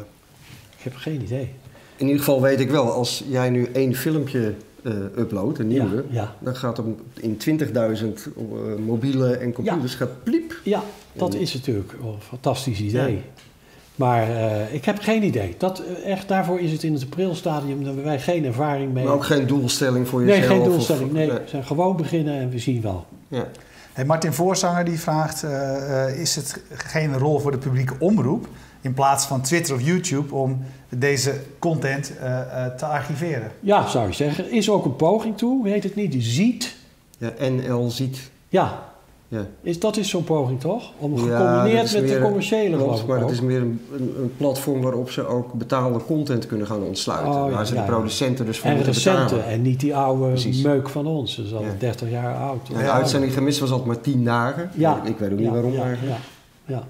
[0.77, 1.51] ik heb geen idee.
[1.97, 6.05] In ieder geval weet ik wel, als jij nu één filmpje uh, uploadt, een nieuwe,
[6.11, 6.37] ja, ja.
[6.41, 9.99] dan gaat hem in 20.000 uh, mobielen en computers ja.
[9.99, 10.61] gaat pliep.
[10.65, 13.23] Ja, dat en, is natuurlijk een fantastisch idee.
[13.95, 15.55] Maar uh, ik heb geen idee.
[15.59, 19.05] Dat, echt, daarvoor is het in het aprilstadium, daar hebben wij geen ervaring mee.
[19.05, 20.39] Maar ook geen doelstelling voor jezelf?
[20.39, 21.07] Nee, geen doelstelling.
[21.07, 23.07] Of, nee, we zijn gewoon beginnen en we zien wel.
[23.29, 23.47] Ja.
[23.93, 28.49] Hey, Martin Voorzanger die vraagt, uh, is het geen rol voor de publieke omroep
[28.81, 33.51] in plaats van Twitter of YouTube om deze content uh, uh, te archiveren.
[33.61, 34.51] Ja, zou je zeggen.
[34.51, 36.15] Is ook een poging toe, heet het niet?
[36.19, 36.77] Ziet.
[37.19, 38.31] Ja, NL ziet.
[38.49, 38.94] Ja.
[39.35, 39.47] Ja.
[39.63, 40.93] Is, dat is zo'n poging toch?
[40.99, 45.11] Om gecombineerd ja, met de commerciële klopt, Maar het is meer een, een, platform waarop
[45.11, 47.33] ze ook betaalde content kunnen gaan ontsluiten.
[47.33, 49.47] Oh, waar ze de producenten dus voor en moeten recente, betalen.
[49.47, 50.63] En niet die oude Precies.
[50.63, 51.37] meuk van ons.
[51.37, 52.67] Dat is al 30 jaar oud.
[52.67, 54.71] de uitzending gemist was altijd maar 10 dagen.
[54.75, 55.03] Ja.
[55.05, 56.19] Ik weet ook niet waarom eigenlijk.
[56.67, 56.85] ja.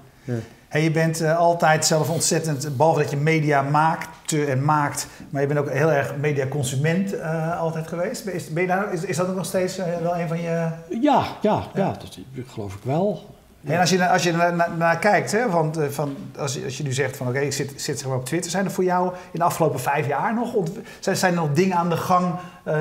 [0.75, 5.41] Hey, je bent uh, altijd zelf ontzettend, behalve dat je media maakt en maakt, maar
[5.41, 8.27] je bent ook heel erg mediaconsument uh, altijd geweest.
[8.27, 10.49] Is, ben je daar, is, is dat ook nog steeds uh, wel een van je...
[10.49, 11.97] Ja, ja, ja, ja.
[11.99, 13.35] dat geloof ik wel.
[13.63, 16.77] En als je, als je naar, naar, naar kijkt, hè, want, van, als, je, als
[16.77, 18.71] je nu zegt van oké, okay, ik zit, zit zeg maar op Twitter, zijn er
[18.71, 20.53] voor jou in de afgelopen vijf jaar nog,
[20.99, 22.33] zijn, zijn er nog dingen aan de gang,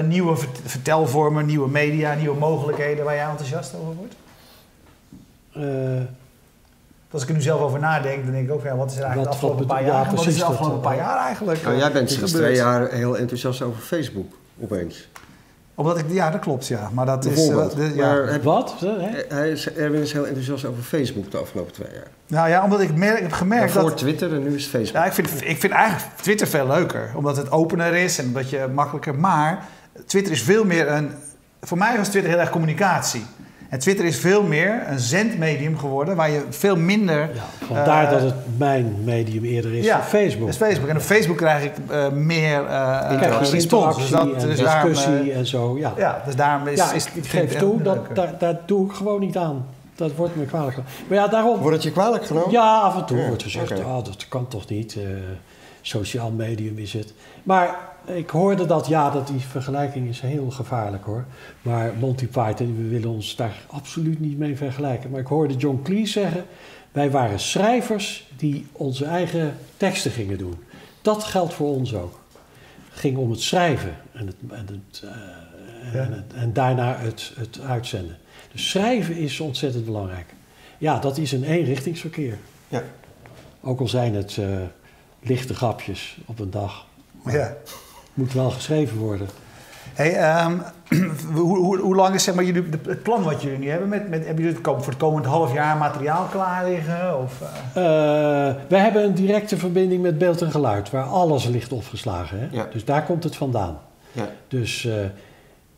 [0.04, 4.14] nieuwe vertelvormen, nieuwe media, nieuwe mogelijkheden waar jij enthousiast over wordt?
[7.14, 9.02] Als ik er nu zelf over nadenk, dan denk ik ook, ja, wat is er
[9.02, 10.04] eigenlijk wat, de afgelopen wat, paar jaar?
[10.04, 11.62] Ja, wat is er de afgelopen paar jaar eigenlijk?
[11.62, 15.08] Nou, jij bent sinds twee jaar heel enthousiast over Facebook, opeens.
[15.74, 16.90] Omdat ik, ja, dat klopt, ja.
[16.92, 17.48] Maar dat is...
[17.48, 18.14] Uh, de, ja.
[18.14, 18.74] maar heb, wat?
[19.28, 22.06] Hij is, Erwin is heel enthousiast over Facebook de afgelopen twee jaar.
[22.26, 23.96] Nou ja, omdat ik merk, heb gemerkt voor dat...
[23.96, 24.96] Twitter en nu is Facebook.
[24.96, 27.10] Ja, ik vind, ik vind eigenlijk Twitter veel leuker.
[27.16, 29.14] Omdat het opener is en dat je makkelijker...
[29.14, 29.68] Maar
[30.06, 31.10] Twitter is veel meer een...
[31.60, 33.24] Voor mij was Twitter heel erg communicatie.
[33.74, 37.30] En Twitter is veel meer een zendmedium geworden, waar je veel minder...
[37.34, 40.48] Ja, vandaar uh, dat het mijn medium eerder is ja, dan Facebook.
[40.48, 40.88] is Facebook.
[40.88, 43.96] En op Facebook krijg ik uh, meer uh, Kijk, respons.
[43.96, 45.92] Dus dat, en dus discussie daarom, en zo, ja.
[45.96, 46.78] Ja, dus daarom is...
[46.78, 49.66] Ja, is, ik geef toe, dat, daar, daar doe ik gewoon niet aan.
[49.94, 50.92] Dat wordt me kwalijk genomen.
[51.08, 51.58] Maar ja, daarom...
[51.58, 52.50] Wordt het je kwalijk genomen?
[52.50, 53.84] Ja, af en toe ja, wordt gezegd, okay.
[53.84, 54.98] oh, dat kan toch niet.
[55.80, 57.12] sociaal medium is het.
[57.42, 61.24] Maar ik hoorde dat, ja, dat die vergelijking is heel gevaarlijk hoor.
[61.62, 65.10] Maar Monty Python, we willen ons daar absoluut niet mee vergelijken.
[65.10, 66.44] Maar ik hoorde John Cleese zeggen,
[66.92, 70.54] wij waren schrijvers die onze eigen teksten gingen doen.
[71.02, 72.20] Dat geldt voor ons ook.
[72.90, 75.10] Het ging om het schrijven en, het, en, het, uh,
[75.92, 76.00] ja.
[76.00, 78.16] en, het, en daarna het, het uitzenden.
[78.52, 80.34] Dus schrijven is ontzettend belangrijk.
[80.78, 82.38] Ja, dat is een eenrichtingsverkeer.
[82.68, 82.82] Ja.
[83.60, 84.56] Ook al zijn het uh,
[85.20, 86.86] lichte grapjes op een dag.
[87.24, 87.56] Ja.
[88.14, 89.28] Moet wel geschreven worden.
[89.94, 90.62] Hey, um,
[91.34, 93.88] hoe, hoe, hoe, lang is zeg maar, jullie, het plan wat jullie nu hebben?
[93.88, 97.18] Met, met, hebben jullie het voor het komend half jaar materiaal klaar liggen?
[97.22, 97.48] Of, uh...
[97.68, 102.38] Uh, wij hebben een directe verbinding met beeld en geluid, waar alles ligt opgeslagen.
[102.38, 102.46] Hè?
[102.50, 102.68] Ja.
[102.72, 103.78] Dus daar komt het vandaan.
[104.12, 104.28] Ja.
[104.48, 104.94] Dus uh,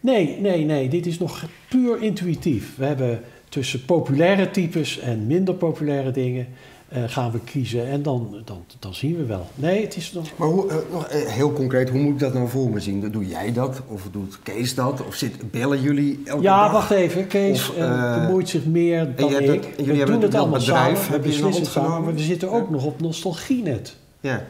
[0.00, 2.76] nee, nee, nee, dit is nog puur intuïtief.
[2.76, 6.46] We hebben tussen populaire types en minder populaire dingen
[6.92, 9.46] uh, gaan we kiezen en dan, dan, dan zien we wel.
[9.54, 10.26] Nee, het is nog...
[10.36, 13.10] Maar hoe, uh, nog, uh, heel concreet, hoe moet ik dat nou voor me zien?
[13.10, 13.80] Doe jij dat?
[13.86, 15.06] Of doet Kees dat?
[15.06, 16.72] Of zit, bellen jullie elke ja, dag?
[16.72, 17.26] wacht even.
[17.26, 19.64] Kees bemoeit zich meer dan ik.
[19.76, 21.20] Het, we doen het allemaal bedrijf, samen.
[21.20, 22.02] We beslissen samen.
[22.02, 23.96] Maar we zitten ook nog op Nostalgienet.
[24.20, 24.46] Ja.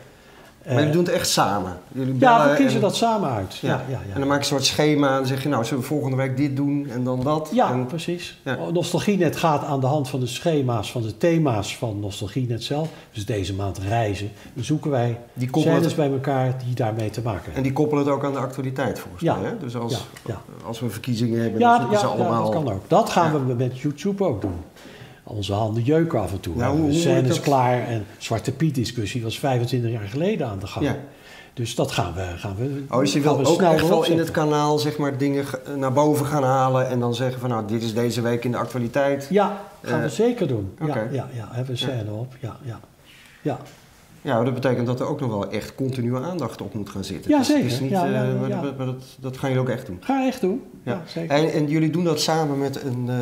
[0.67, 1.79] Maar jullie doen het echt samen?
[1.93, 3.57] Jullie ja, we kiezen en, dat samen uit.
[3.57, 3.69] Ja.
[3.69, 5.83] Ja, ja, En dan maak je een soort schema en dan zeg je, nou, zullen
[5.83, 7.51] we volgende week dit doen en dan dat?
[7.53, 8.41] Ja, en, precies.
[8.73, 12.89] Nostalgienet gaat aan de hand van de schema's, van de thema's van Nostalgienet zelf.
[13.13, 14.31] Dus deze maand reizen.
[14.55, 15.51] Dan zoeken wij die
[15.97, 17.57] bij elkaar die daarmee te maken hebben.
[17.57, 19.37] En die koppelen het ook aan de actualiteit volgens ja.
[19.37, 19.49] mij.
[19.49, 19.59] Hè?
[19.59, 20.07] Dus als,
[20.67, 22.47] als we verkiezingen hebben, dan zoeken ze allemaal...
[22.47, 22.89] Ja, dat kan ook.
[22.89, 24.65] Dat gaan we met YouTube ook doen.
[25.29, 26.57] Onze handen jeuken af en toe.
[26.57, 30.59] Nou, hoe, de scène is klaar en Zwarte Piet discussie was 25 jaar geleden aan
[30.59, 30.87] de gang.
[30.87, 30.97] Ja.
[31.55, 34.31] Dus dat gaan we, gaan we Oh, dus je wil ook echt wel in het
[34.31, 35.45] kanaal zeg maar, dingen
[35.77, 38.57] naar boven gaan halen en dan zeggen van nou, dit is deze week in de
[38.57, 39.27] actualiteit.
[39.31, 40.77] Ja, gaan uh, we zeker doen.
[40.81, 41.05] Okay.
[41.05, 42.13] Ja, ja, ja, hebben we scène ja.
[42.13, 42.35] op.
[42.41, 42.81] Ja, ja.
[43.43, 43.59] ja.
[44.27, 47.31] Ja, dat betekent dat er ook nog wel echt continue aandacht op moet gaan zitten.
[47.31, 47.65] Ja, het zeker.
[47.65, 48.61] Is niet, ja, ja, uh, maar, ja.
[48.77, 49.99] maar dat, dat gaan jullie ook echt doen.
[50.01, 50.63] Ga echt doen.
[50.83, 51.37] Ja, zeker.
[51.37, 53.17] En, en, jullie doen dat samen met een, uh,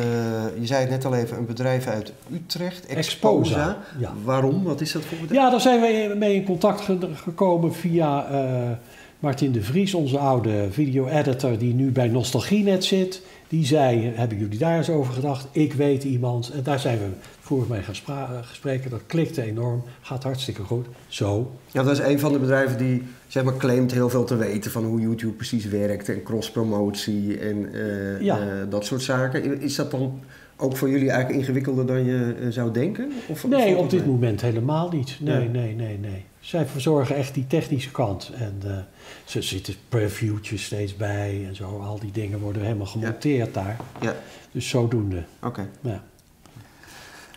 [0.59, 3.77] je zei het net al even, een bedrijf uit Utrecht, Exposa.
[4.23, 4.63] Waarom?
[4.63, 5.41] Wat is dat voor bedrijf?
[5.41, 8.71] Ja, daar zijn we mee in contact ge gekomen via uh,
[9.19, 13.21] Martin de Vries, onze oude video-editor die nu bij Nostalgienet zit.
[13.47, 15.47] Die zei, hebben jullie daar eens over gedacht?
[15.51, 16.49] Ik weet iemand.
[16.49, 17.05] En daar zijn we
[17.45, 18.89] vorig mee gaan gespreken.
[18.89, 19.83] Dat klikte enorm.
[20.01, 20.85] Gaat hartstikke goed.
[21.07, 21.51] Zo.
[21.71, 24.71] Ja, dat is een van de bedrijven die zeg maar, claimt heel veel te weten
[24.71, 26.09] van hoe YouTube precies werkt.
[26.09, 28.39] En cross-promotie en uh, ja.
[28.39, 29.61] uh, dat soort zaken.
[29.61, 30.19] Is dat dan
[30.57, 33.11] ook voor jullie eigenlijk ingewikkelder dan je uh, zou denken?
[33.27, 34.09] Of, nee, op dit mee?
[34.09, 35.17] moment helemaal niet.
[35.19, 35.49] Nee, ja.
[35.49, 36.25] nee, nee, nee.
[36.39, 38.31] Zij verzorgen echt die technische kant.
[38.37, 38.85] En
[39.25, 41.79] ze zitten previewtjes steeds bij en zo.
[41.79, 43.61] Al die dingen worden helemaal gemonteerd ja.
[43.63, 43.77] daar.
[44.01, 44.15] Ja.
[44.51, 45.23] Dus zodoende.
[45.37, 45.47] Oké.
[45.47, 45.67] Okay.
[45.81, 46.03] Ja.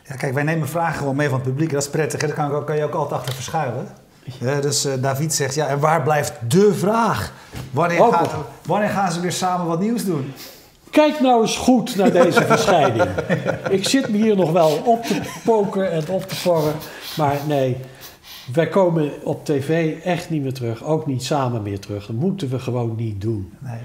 [0.09, 1.73] Ja, kijk, wij nemen vragen gewoon mee van het publiek.
[1.73, 2.21] Dat is prettig.
[2.21, 2.27] Hè?
[2.27, 3.89] Daar kan, kan je ook altijd achter verschuilen.
[4.41, 7.33] Ja, dus uh, David zegt, ja, en waar blijft de vraag?
[7.71, 8.29] Wanneer, Oh, gaan,
[8.67, 10.33] wanneer gaan ze weer samen wat nieuws doen?
[10.91, 13.09] Kijk nou eens goed naar deze verschijning.
[13.71, 16.75] Ik zit me hier nog wel op te poken en op te porren.
[17.17, 17.77] Maar nee,
[18.53, 20.85] wij komen op tv echt niet meer terug.
[20.85, 22.07] Ook niet samen meer terug.
[22.07, 23.53] Dat moeten we gewoon niet doen.
[23.59, 23.81] Nee.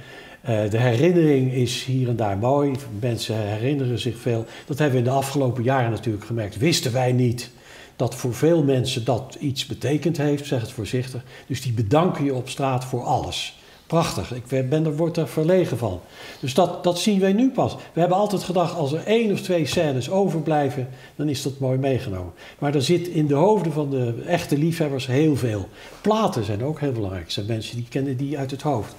[0.49, 2.71] Uh, de herinnering is hier en daar mooi.
[2.99, 4.45] Mensen herinneren zich veel.
[4.65, 6.57] Dat hebben we in de afgelopen jaren natuurlijk gemerkt.
[6.57, 7.51] Wisten wij niet
[7.95, 11.23] dat voor veel mensen dat iets betekend heeft, zeg het voorzichtig.
[11.47, 13.57] Dus die bedanken je op straat voor alles.
[13.87, 15.99] Prachtig, ik ben er, word er verlegen van.
[16.39, 17.75] Dus dat, dat zien wij nu pas.
[17.93, 21.77] We hebben altijd gedacht, als er één of twee scènes overblijven, dan is dat mooi
[21.77, 22.33] meegenomen.
[22.59, 25.69] Maar er zit in de hoofden van de echte liefhebbers heel veel.
[26.01, 27.25] Platen zijn ook heel belangrijk.
[27.25, 28.95] Er zijn mensen die kennen die uit het hoofd.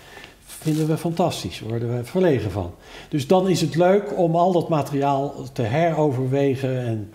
[0.64, 2.74] Vinden we fantastisch, worden we verlegen van.
[3.08, 7.12] Dus dan is het leuk om al dat materiaal te heroverwegen en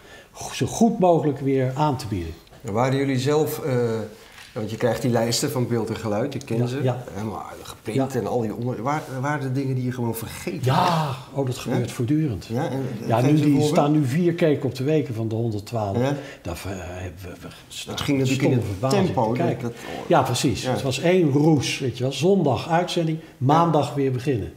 [0.54, 2.34] zo goed mogelijk weer aan te bieden.
[2.62, 3.62] Waren jullie zelf...
[3.66, 4.00] Uh...
[4.54, 6.84] Want je krijgt die lijsten van beeld en geluid, ik ken ja, ze.
[6.84, 7.04] Ja.
[7.14, 8.20] Helemaal geprint ja.
[8.20, 8.82] en al die onder...
[8.82, 11.96] Waar, waren de dingen die je gewoon vergeten Ja, oh, dat gebeurt ja?
[11.96, 12.46] voortdurend.
[12.46, 15.98] Ja, en, ja nu die staan nu vier keer op de weken van de 112.
[15.98, 16.16] Ja?
[16.42, 17.48] Daar uh, hebben we...
[17.86, 19.34] Dat ging natuurlijk in het tempo.
[19.34, 19.74] Dat, dat,
[20.08, 20.66] ja, precies.
[20.66, 22.14] Het was één roes, weet je wel.
[22.14, 24.54] Zondag uitzending, maandag weer beginnen.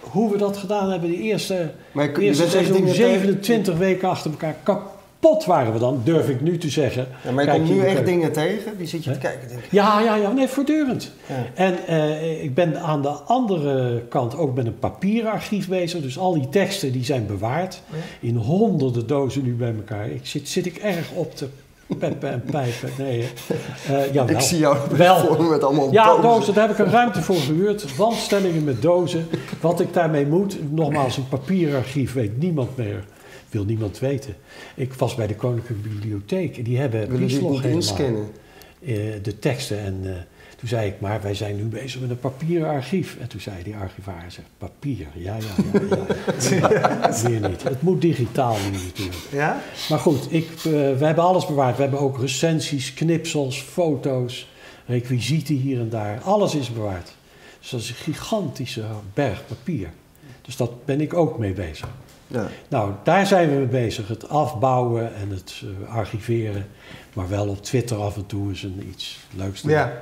[0.00, 4.56] Hoe we dat gedaan hebben, de eerste, maar de eerste seizoen, 27 weken achter elkaar,
[5.24, 7.06] kapot waren we dan, durf ik nu te zeggen.
[7.24, 9.16] Ja, maar je komt nu echt dingen tegen, die zit je He?
[9.16, 9.48] te kijken.
[9.48, 9.70] Denk ik.
[9.70, 11.10] Ja, ja, ja, nee, voortdurend.
[11.26, 11.34] Ja.
[11.54, 16.02] En uh, ik ben aan de andere kant ook met een papierarchief bezig.
[16.02, 18.28] Dus al die teksten die zijn bewaard ja.
[18.28, 20.10] in honderden dozen nu bij elkaar.
[20.10, 21.48] Ik zit, zit ik erg op te
[21.98, 22.90] peppen en pijpen.
[22.98, 23.28] Nee,
[23.90, 25.16] uh, ja, ik zie jou wel.
[25.36, 26.22] voor met allemaal ja, dozen.
[26.22, 26.54] dozen.
[26.54, 27.96] Daar heb ik een ruimte voor gehuurd.
[27.96, 29.26] Wandstellingen met dozen.
[29.60, 33.04] Wat ik daarmee moet, nogmaals, een papierarchief weet niemand meer
[33.54, 34.34] wil niemand weten.
[34.74, 38.28] Ik was bij de Koninklijke Bibliotheek en die hebben niet inscannen?
[38.80, 39.78] Uh, de teksten.
[39.78, 40.10] En uh,
[40.56, 43.16] toen zei ik, maar wij zijn nu bezig met een papieren archief.
[43.20, 45.42] En toen zei die archivaris, papier, ja, ja,
[45.72, 46.70] ja.
[46.70, 47.22] ja, ja.
[47.28, 47.62] Weer niet.
[47.62, 49.28] Het moet digitaal nu natuurlijk.
[49.32, 49.62] Ja?
[49.88, 51.76] Maar goed, ik, uh, we hebben alles bewaard.
[51.76, 54.48] We hebben ook recensies, knipsels, foto's,
[54.86, 56.20] requisieten hier en daar.
[56.20, 57.14] Alles is bewaard.
[57.60, 58.84] Dus dat is een gigantische
[59.14, 59.88] berg papier.
[60.42, 61.88] Dus daar ben ik ook mee bezig.
[62.26, 62.46] Ja.
[62.68, 64.08] Nou, daar zijn we mee bezig.
[64.08, 66.66] Het afbouwen en het uh, archiveren.
[67.12, 69.62] Maar wel op Twitter af en toe is een iets leuks.
[69.62, 69.92] Ja.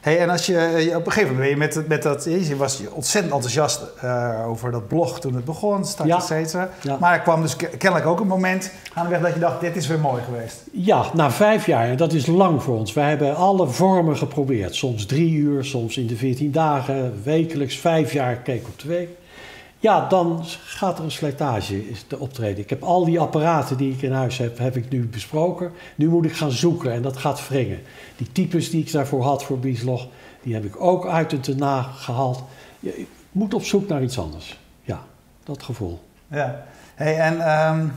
[0.00, 3.34] Hey, en als je, eh, op een gegeven moment met, met dat, je was ontzettend
[3.34, 6.20] enthousiast uh, over dat blog toen het begon, start ja.
[6.20, 6.52] steeds.
[6.52, 6.96] Ja.
[7.00, 9.76] Maar er kwam dus kennelijk ook een moment aan de weg dat je dacht, dit
[9.76, 10.62] is weer mooi geweest.
[10.72, 12.92] Ja, na vijf jaar, en dat is lang voor ons.
[12.92, 14.74] Wij hebben alle vormen geprobeerd.
[14.74, 19.16] Soms drie uur, soms in de veertien dagen, wekelijks, vijf jaar, keek op twee.
[19.78, 22.58] Ja, dan gaat er een slijtage te optreden.
[22.58, 25.72] Ik heb al die apparaten die ik in huis heb, heb ik nu besproken.
[25.94, 27.80] Nu moet ik gaan zoeken en dat gaat wringen.
[28.16, 30.06] Die types die ik daarvoor had voor Bieslog,
[30.42, 32.42] die heb ik ook uit het erna gehaald.
[32.80, 34.58] Je moet op zoek naar iets anders.
[34.82, 35.02] Ja,
[35.44, 36.00] dat gevoel.
[36.28, 36.64] Ja,
[36.94, 37.92] hey, en um,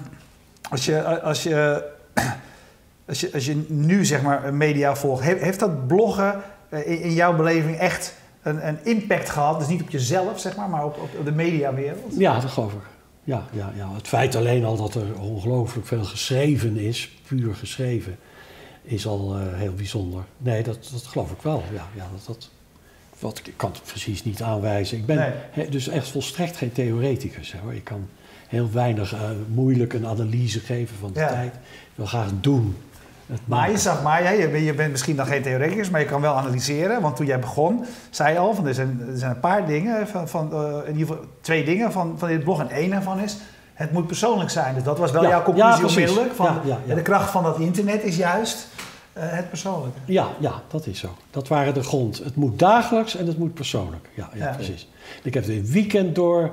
[0.69, 1.83] als, je, als, je,
[3.07, 7.35] als, je, als je nu zeg maar media volgt, heeft, dat bloggen eh, in jouw
[7.35, 9.59] beleving echt een, een, impact gehad.
[9.59, 12.13] Dus niet op jezelf, zeg maar, maar op, op de mediawereld.
[12.17, 12.79] Ja, dat geloof ik.
[13.23, 13.93] Ja, ja, ja.
[13.93, 18.17] Het feit alleen al dat er ongelooflijk veel geschreven is, puur geschreven,
[18.81, 20.23] is al uh, heel bijzonder.
[20.37, 21.63] Nee, dat, dat geloof ik wel.
[21.73, 22.49] Ja, ja, dat, dat,
[23.19, 24.97] wat, ik kan het precies niet aanwijzen.
[24.97, 25.33] Ik ben
[25.69, 27.53] dus echt volstrekt geen theoreticus.
[27.53, 27.73] Hoor.
[27.73, 28.07] Ik kan
[28.47, 31.53] heel weinig uh, moeilijk een analyse geven van de tijd.
[31.53, 32.75] Ik wil graag doen
[33.45, 36.21] maar je zag maar, ja, je, je, bent misschien dan geen theoreticus, maar je kan
[36.21, 37.01] wel analyseren.
[37.01, 40.07] Want toen jij begon, zei je al, van, er, zijn, er zijn een paar dingen,
[40.07, 42.59] van, van uh, in ieder geval twee dingen van, van dit blog.
[42.59, 43.37] En één daarvan is,
[43.73, 44.73] het moet persoonlijk zijn.
[44.73, 46.33] Dus dat was wel jouw conclusie onmiddellijk.
[46.33, 48.67] Van, De kracht van dat internet is juist
[49.17, 49.99] uh, het persoonlijke.
[50.05, 51.15] Ja, ja, dat is zo.
[51.31, 52.17] Dat waren de grond.
[52.17, 54.09] Het moet dagelijks en het moet persoonlijk.
[54.15, 54.89] Ja, ja, precies.
[55.23, 56.51] Ik heb het weekend door,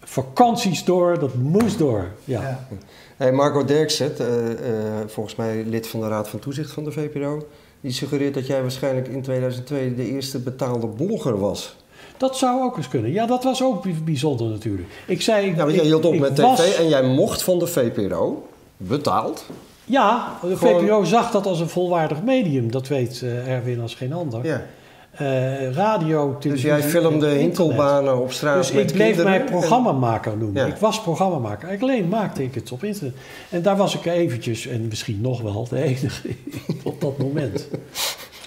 [0.00, 2.08] vakanties door, dat moest door.
[2.24, 2.66] ja.
[3.16, 4.56] Hey, Marco Derksen, uh, uh,
[5.06, 7.46] volgens mij lid van de Raad van Toezicht van de VPRO,
[7.80, 11.76] die suggereert dat jij waarschijnlijk in 2002 de eerste betaalde blogger was.
[12.16, 13.12] Dat zou ook eens kunnen.
[13.12, 14.88] Ja, dat was ook bijzonder natuurlijk.
[15.06, 15.46] Ik zei...
[15.46, 18.46] Ja, want jij hield op met tv en jij mocht van de VPRO,
[18.76, 19.44] betaald...
[19.84, 22.70] Ja, de VPRO zag dat als een volwaardig medium.
[22.70, 24.46] Dat weet uh, Erwin als geen ander.
[24.46, 24.66] Ja.
[25.20, 30.66] Uh, radio, Dus jij filmde hinkelbanen op straat Dus ik bleef mij programmamaker noemen.
[30.66, 31.70] Ik was programmamaker.
[31.70, 33.14] Ik alleen maakte ik het op internet.
[33.50, 36.28] En daar was ik eventjes, en misschien nog wel de enige
[36.82, 37.68] op dat moment.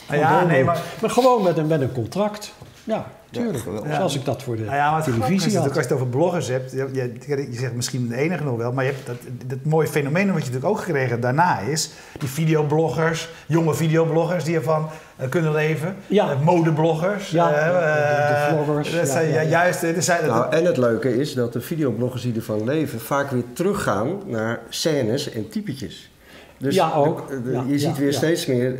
[0.08, 0.82] Ah, ja, nee, maar...
[1.02, 2.54] maar gewoon met een, met een contract.
[2.88, 3.64] Ja, tuurlijk.
[3.86, 5.66] Ja, Zoals ik dat voor de nou ja, maar televisie had.
[5.68, 8.72] Als je het over bloggers hebt, je, je, je, zegt misschien de enige nog wel,
[8.72, 9.16] maar je hebt dat,
[9.46, 14.56] dat mooie fenomeen wat je natuurlijk ook gekregen daarna is, die videobloggers, jonge videobloggers die
[14.56, 14.90] ervan
[15.22, 16.32] uh, kunnen leven, ja.
[16.32, 18.92] Uh, modebloggers, ja, uh, de, de, vloggers.
[18.92, 22.36] Dat zijn, ja, juist, er zijn, nou, en het leuke is dat de videobloggers die
[22.36, 26.12] ervan leven vaak weer teruggaan naar scènes en typetjes.
[26.58, 27.24] Dus ja, ook.
[27.68, 28.76] je ziet weer steeds meer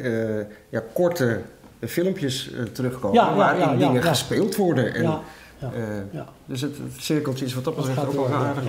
[0.70, 1.42] ja, korte
[1.80, 4.94] filmpjes uh, terugkomen ja, waarin dingen gespeeld worden.
[4.94, 8.64] En, uh, dus het, het, cirkeltje is wat dat betreft ook wel aardig.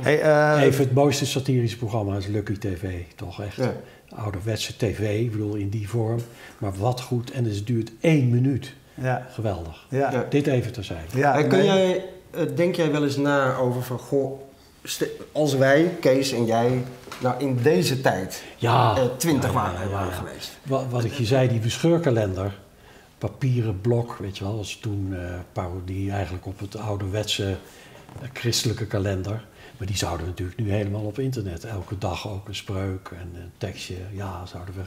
[0.00, 3.60] Hey, uh, Even het mooiste satirische programma is Lucky TV, toch echt.
[4.08, 6.18] Ouderwetse tv, ik bedoel in die vorm.
[6.58, 8.74] Maar wat goed, en het duurt één minuut.
[8.94, 9.26] Ja.
[9.30, 9.86] Geweldig.
[9.88, 10.26] Ja.
[10.28, 11.18] Dit even terzijde.
[11.18, 12.04] Ja, en kun jij,
[12.54, 14.40] denk jij wel eens na over van, goh,
[15.32, 16.84] als wij, Kees en jij,
[17.20, 20.58] nou in deze tijd ja, 20 ja, waren, waren geweest.
[20.62, 22.58] Wat, wat ik je zei, die bescheurkalender,
[23.18, 25.18] papieren blok, weet je wel, was toen uh,
[25.52, 27.56] parodie eigenlijk op het ouderwetse
[28.22, 29.44] uh, christelijke kalender.
[29.76, 33.52] Maar die zouden natuurlijk nu helemaal op internet, elke dag ook een spreuk en een
[33.58, 34.82] tekstje, ja, zouden we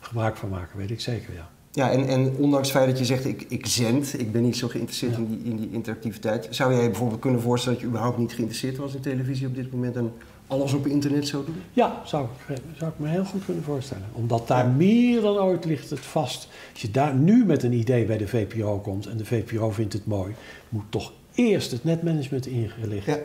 [0.00, 1.48] gebruik van maken, weet ik zeker, ja.
[1.78, 4.56] Ja, en, en ondanks het feit dat je zegt, ik, ik zend, ik ben niet
[4.56, 6.48] zo geïnteresseerd in, die, in die interactiviteit.
[6.50, 9.72] Zou jij bijvoorbeeld kunnen voorstellen dat je überhaupt niet geïnteresseerd was in televisie op dit
[9.72, 10.12] moment en
[10.46, 11.54] alles op internet zou doen?
[11.72, 14.04] Ja, zou ik, zou ik me heel goed kunnen voorstellen.
[14.12, 16.48] Omdat daar meer dan ooit ligt het vast.
[16.72, 19.92] Als je daar nu met een idee bij de VPRO komt en de VPRO vindt
[19.92, 20.34] het mooi,
[20.68, 23.06] moet toch eerst het netmanagement ingelicht.
[23.06, 23.18] Ja.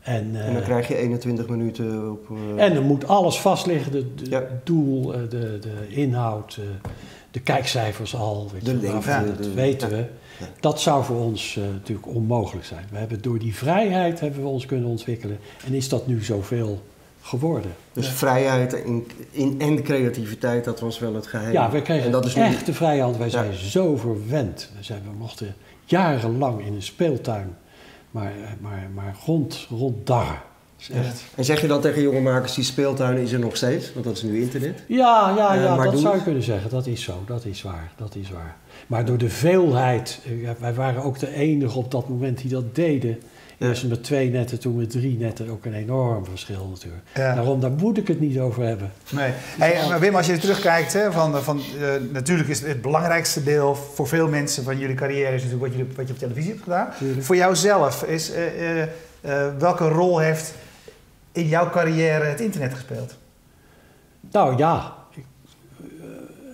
[0.00, 2.28] En, en, dan eh, krijg je 21 minuten op.
[2.28, 2.64] Uh...
[2.64, 4.42] En dan moet alles vastliggen: het ja.
[4.64, 6.58] doel, eh, de, de inhoud,
[7.30, 8.50] de kijkcijfers al.
[8.52, 10.04] Weet de je, dat weten we.
[10.60, 12.84] Dat zou voor ons uh, natuurlijk onmogelijk zijn.
[12.90, 15.38] We hebben door die vrijheid hebben we ons kunnen ontwikkelen.
[15.66, 16.82] En is dat nu zoveel
[17.20, 17.70] geworden.
[17.92, 21.52] Dus vrijheid in, in, en creativiteit, dat was wel het geheim.
[21.52, 23.16] Ja, we kregen en dat is echt de vrijheid.
[23.16, 24.70] Wij zijn zo verwend.
[24.76, 25.54] We, zijn, we mochten
[25.84, 27.56] jarenlang in een speeltuin
[28.10, 30.42] maar, maar, maar rond, ronddarren.
[30.88, 31.22] Echt.
[31.34, 34.16] En zeg je dan tegen jonge makers, die speeltuin is er nog steeds, want dat
[34.16, 34.82] is nu internet?
[34.86, 36.70] Ja, ja, ja uh, dat zou je kunnen zeggen.
[36.70, 38.56] Dat is zo, dat is waar, dat is waar.
[38.86, 42.74] Maar door de veelheid, uh, wij waren ook de enige op dat moment die dat
[42.74, 43.18] deden.
[43.58, 45.50] Eerst met twee netten, toen met drie netten.
[45.50, 47.02] Ook een enorm verschil natuurlijk.
[47.14, 48.92] Daarom, daar moet ik het niet over hebben.
[49.10, 49.30] Nee.
[49.58, 53.74] Hey, maar Wim, als je terugkijkt, hè, van, van, uh, natuurlijk is het belangrijkste deel
[53.74, 55.34] voor veel mensen van jullie carrière...
[55.34, 56.88] is natuurlijk wat je, wat je op televisie hebt gedaan.
[57.18, 58.30] Voor jouzelf is...
[58.30, 60.54] Uh, welke rol heeft
[61.40, 63.16] in jouw carrière het internet gespeeld?
[64.30, 64.94] Nou ja,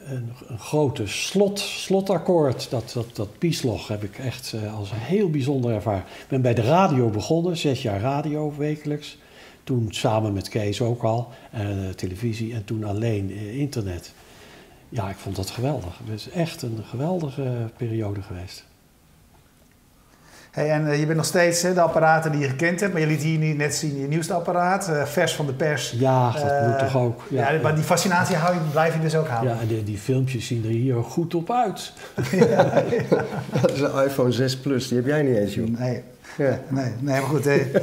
[0.07, 6.05] een, een grote slot, slotakkoord, dat, dat, pieslog, heb ik echt als heel bijzonder ervaren.
[6.22, 9.18] Ik ben bij de radio begonnen, zes jaar radio wekelijks.
[9.64, 14.12] Toen samen met Kees ook al, en televisie en toen alleen internet.
[14.89, 16.01] Ja, ik vond dat geweldig.
[16.05, 18.64] Het is echt een geweldige periode geweest.
[20.57, 23.07] Hey, en eh, je bent nog steeds de apparaten die je gekend hebt, maar je
[23.07, 25.95] liet hier net zien je nieuwste apparaat, uh, vers van de pers.
[25.99, 27.23] Ja, dat moet eh, toch ook.
[27.29, 29.55] Ja, ja, maar die fascinatie hou je, blijf je dus ook houden.
[29.55, 31.93] Ja, en die, die filmpjes zien er hier goed op uit.
[32.31, 32.63] ja,
[33.61, 35.79] dat is een iPhone 6 Plus, die heb jij niet eens, joh.
[35.79, 36.03] Nee.
[36.37, 36.59] Ja.
[36.69, 37.47] Nee, nee, maar goed.
[37.47, 37.83] ik,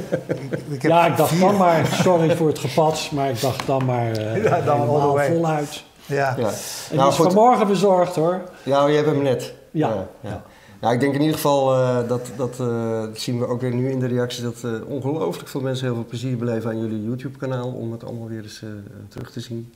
[0.68, 3.84] ik heb ja, ik dacht dan maar, sorry voor het gepats, maar ik dacht dan
[3.84, 5.84] maar ja, dan helemaal voluit.
[6.06, 6.34] Ja.
[6.38, 6.46] ja.
[6.46, 6.54] En
[6.88, 8.40] die nou, is vanmorgen bezorgd hoor.
[8.62, 9.54] Ja, je hebt hem net.
[9.70, 10.06] Ja.
[10.20, 10.42] ja.
[10.84, 10.92] Ja.
[10.92, 13.90] ik denk in ieder geval uh, dat, dat, uh, dat zien we ook weer nu
[13.90, 17.38] in de reacties, dat uh, ongelooflijk veel mensen heel veel plezier beleven aan jullie YouTube
[17.38, 18.62] kanaal om het allemaal weer eens
[19.08, 19.72] terug te zien.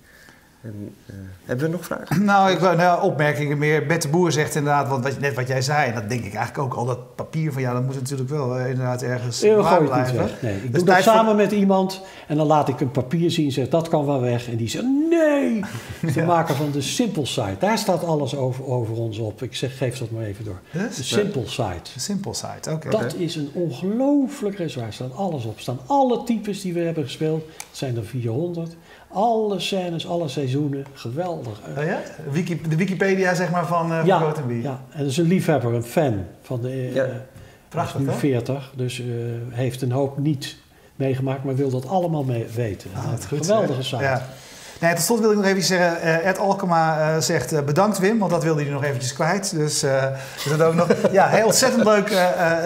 [0.63, 2.25] En, uh, hebben we nog vragen?
[2.29, 3.87] Nou, ik wil nou, opmerkingen meer.
[3.87, 6.35] Bette de Boer zegt inderdaad, want wat, net wat jij zei, en dat denk ik
[6.35, 9.63] eigenlijk ook al, dat papier van jou, dat moet natuurlijk wel uh, inderdaad ergens Heel
[9.63, 10.31] waar blijven.
[10.41, 13.53] Nee, ik dus doe dat samen met iemand en dan laat ik een papier zien,
[13.53, 14.49] zeg dat kan wel weg.
[14.49, 15.61] En die zegt nee,
[16.15, 16.25] de ja.
[16.25, 19.43] maker van de Simple Site, daar staat alles over, over ons op.
[19.43, 20.61] Ik zeg, geef dat maar even door.
[20.71, 20.97] Yes?
[20.97, 21.93] De Simple Site.
[21.95, 22.91] De Simple Site, oké.
[22.91, 25.61] Dat is een ongelooflijk reservoir, staat alles op.
[25.61, 28.77] staan alle types die we hebben gespeeld, zijn er 400.
[29.13, 31.61] Alle scènes, alle seizoenen, geweldig.
[31.79, 32.01] Oh ja?
[32.31, 35.75] Wiki, de Wikipedia zeg maar van, uh, ja, van Ja, en dat is een liefhebber,
[35.75, 36.69] een fan van de...
[36.69, 37.07] Uh, ja.
[37.69, 39.07] Prachtig, nu 40, dus uh,
[39.51, 40.57] heeft een hoop niet
[40.97, 42.91] meegemaakt, maar wil dat allemaal mee weten.
[42.95, 44.01] Ah, goed, geweldige zaak.
[44.01, 44.29] Ja.
[44.79, 47.99] Nee, tot slot wil ik nog even zeggen, uh, Ed Alkema uh, zegt uh, bedankt
[47.99, 49.55] Wim, want dat wilde hij nog eventjes kwijt.
[49.55, 49.83] Dus
[50.45, 52.09] is dat ook nog, ja, heel ontzettend leuk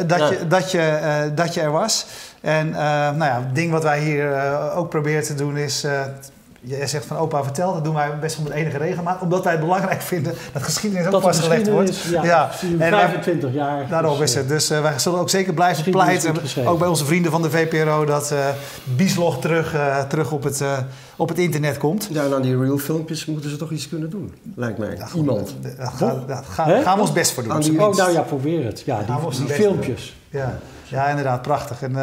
[0.06, 0.30] dat, ja.
[0.30, 2.06] je, dat, je, dat je er was.
[2.40, 5.86] En nou ja, het ding wat wij hier ook proberen te doen is
[6.64, 9.20] Jij zegt van opa vertel, dat doen wij best wel met enige regelmaat.
[9.20, 12.02] Omdat wij het belangrijk vinden dat geschiedenis ook vastgelegd wordt.
[12.02, 12.50] Ja, ja.
[12.52, 13.88] 25 jaar.
[13.88, 14.48] Daarom dus, is het.
[14.48, 16.34] Dus uh, wij zullen ook zeker blijven pleiten.
[16.66, 18.38] Ook bij onze vrienden van de VPRO dat uh,
[18.96, 20.64] Bieslog terug, uh, terug op, het,
[21.16, 22.08] op het internet komt.
[22.10, 24.96] Ja, en aan die real filmpjes moeten ze toch iets kunnen doen, lijkt mij.
[24.96, 25.54] Ja, Iemand.
[26.26, 27.60] Daar gaan, gaan we ons best voor doen.
[27.60, 28.82] Die, oh, nou ja, probeer het.
[28.86, 30.16] Ja, die, die filmpjes.
[30.30, 30.58] Ja.
[30.84, 31.82] ja, inderdaad, prachtig.
[31.82, 31.96] En,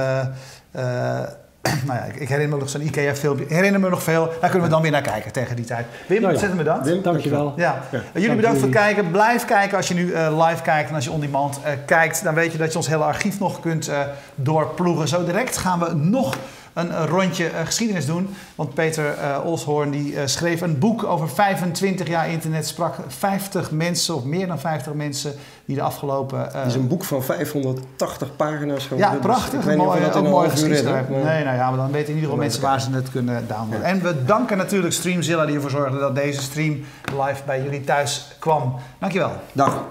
[1.87, 3.45] nou ja, ik, herinner me nog zo'n IKEA-filmpje.
[3.47, 4.29] herinner me nog veel.
[4.41, 5.85] Daar kunnen we dan weer naar kijken tegen die tijd.
[6.07, 6.27] Wim, nou ja.
[6.27, 6.85] ontzettend bedankt.
[6.85, 7.53] Wim, dankjewel.
[7.55, 7.81] Ja.
[7.91, 8.01] ja.
[8.13, 9.11] Jullie bedankt voor het kijken.
[9.11, 12.23] Blijf kijken als je nu uh, live kijkt en als je on-demand uh, kijkt.
[12.23, 13.99] Dan weet je dat je ons hele archief nog kunt uh,
[14.35, 15.07] doorploegen.
[15.07, 16.37] Zo direct gaan we nog
[16.73, 18.35] een rondje uh, geschiedenis doen.
[18.55, 22.67] Want Peter uh, Olshoorn die, uh, schreef een boek over 25 jaar internet.
[22.67, 25.33] Sprak 50 mensen of meer dan 50 mensen
[25.65, 26.39] die de afgelopen...
[26.41, 29.13] Het is een boek van 580 pagina's geworden.
[29.13, 29.63] Ja, prachtig.
[29.63, 31.05] Dus mooi, ook mooi geschreven.
[31.09, 33.83] Nee, nou ja, maar dan weten in ieder geval mensen waar ze het kunnen downloaden.
[33.83, 38.35] En we danken natuurlijk Streamzilla die ervoor zorgde dat deze stream live bij jullie thuis
[38.39, 38.75] kwam.
[38.99, 39.31] Dankjewel.
[39.53, 39.83] Dag.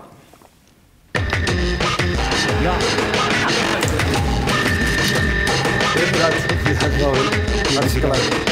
[2.62, 3.17] Ja.
[6.68, 6.96] Bedankt.
[6.96, 7.16] Ja, gewoon.
[7.74, 8.46] Hartstikke leuk.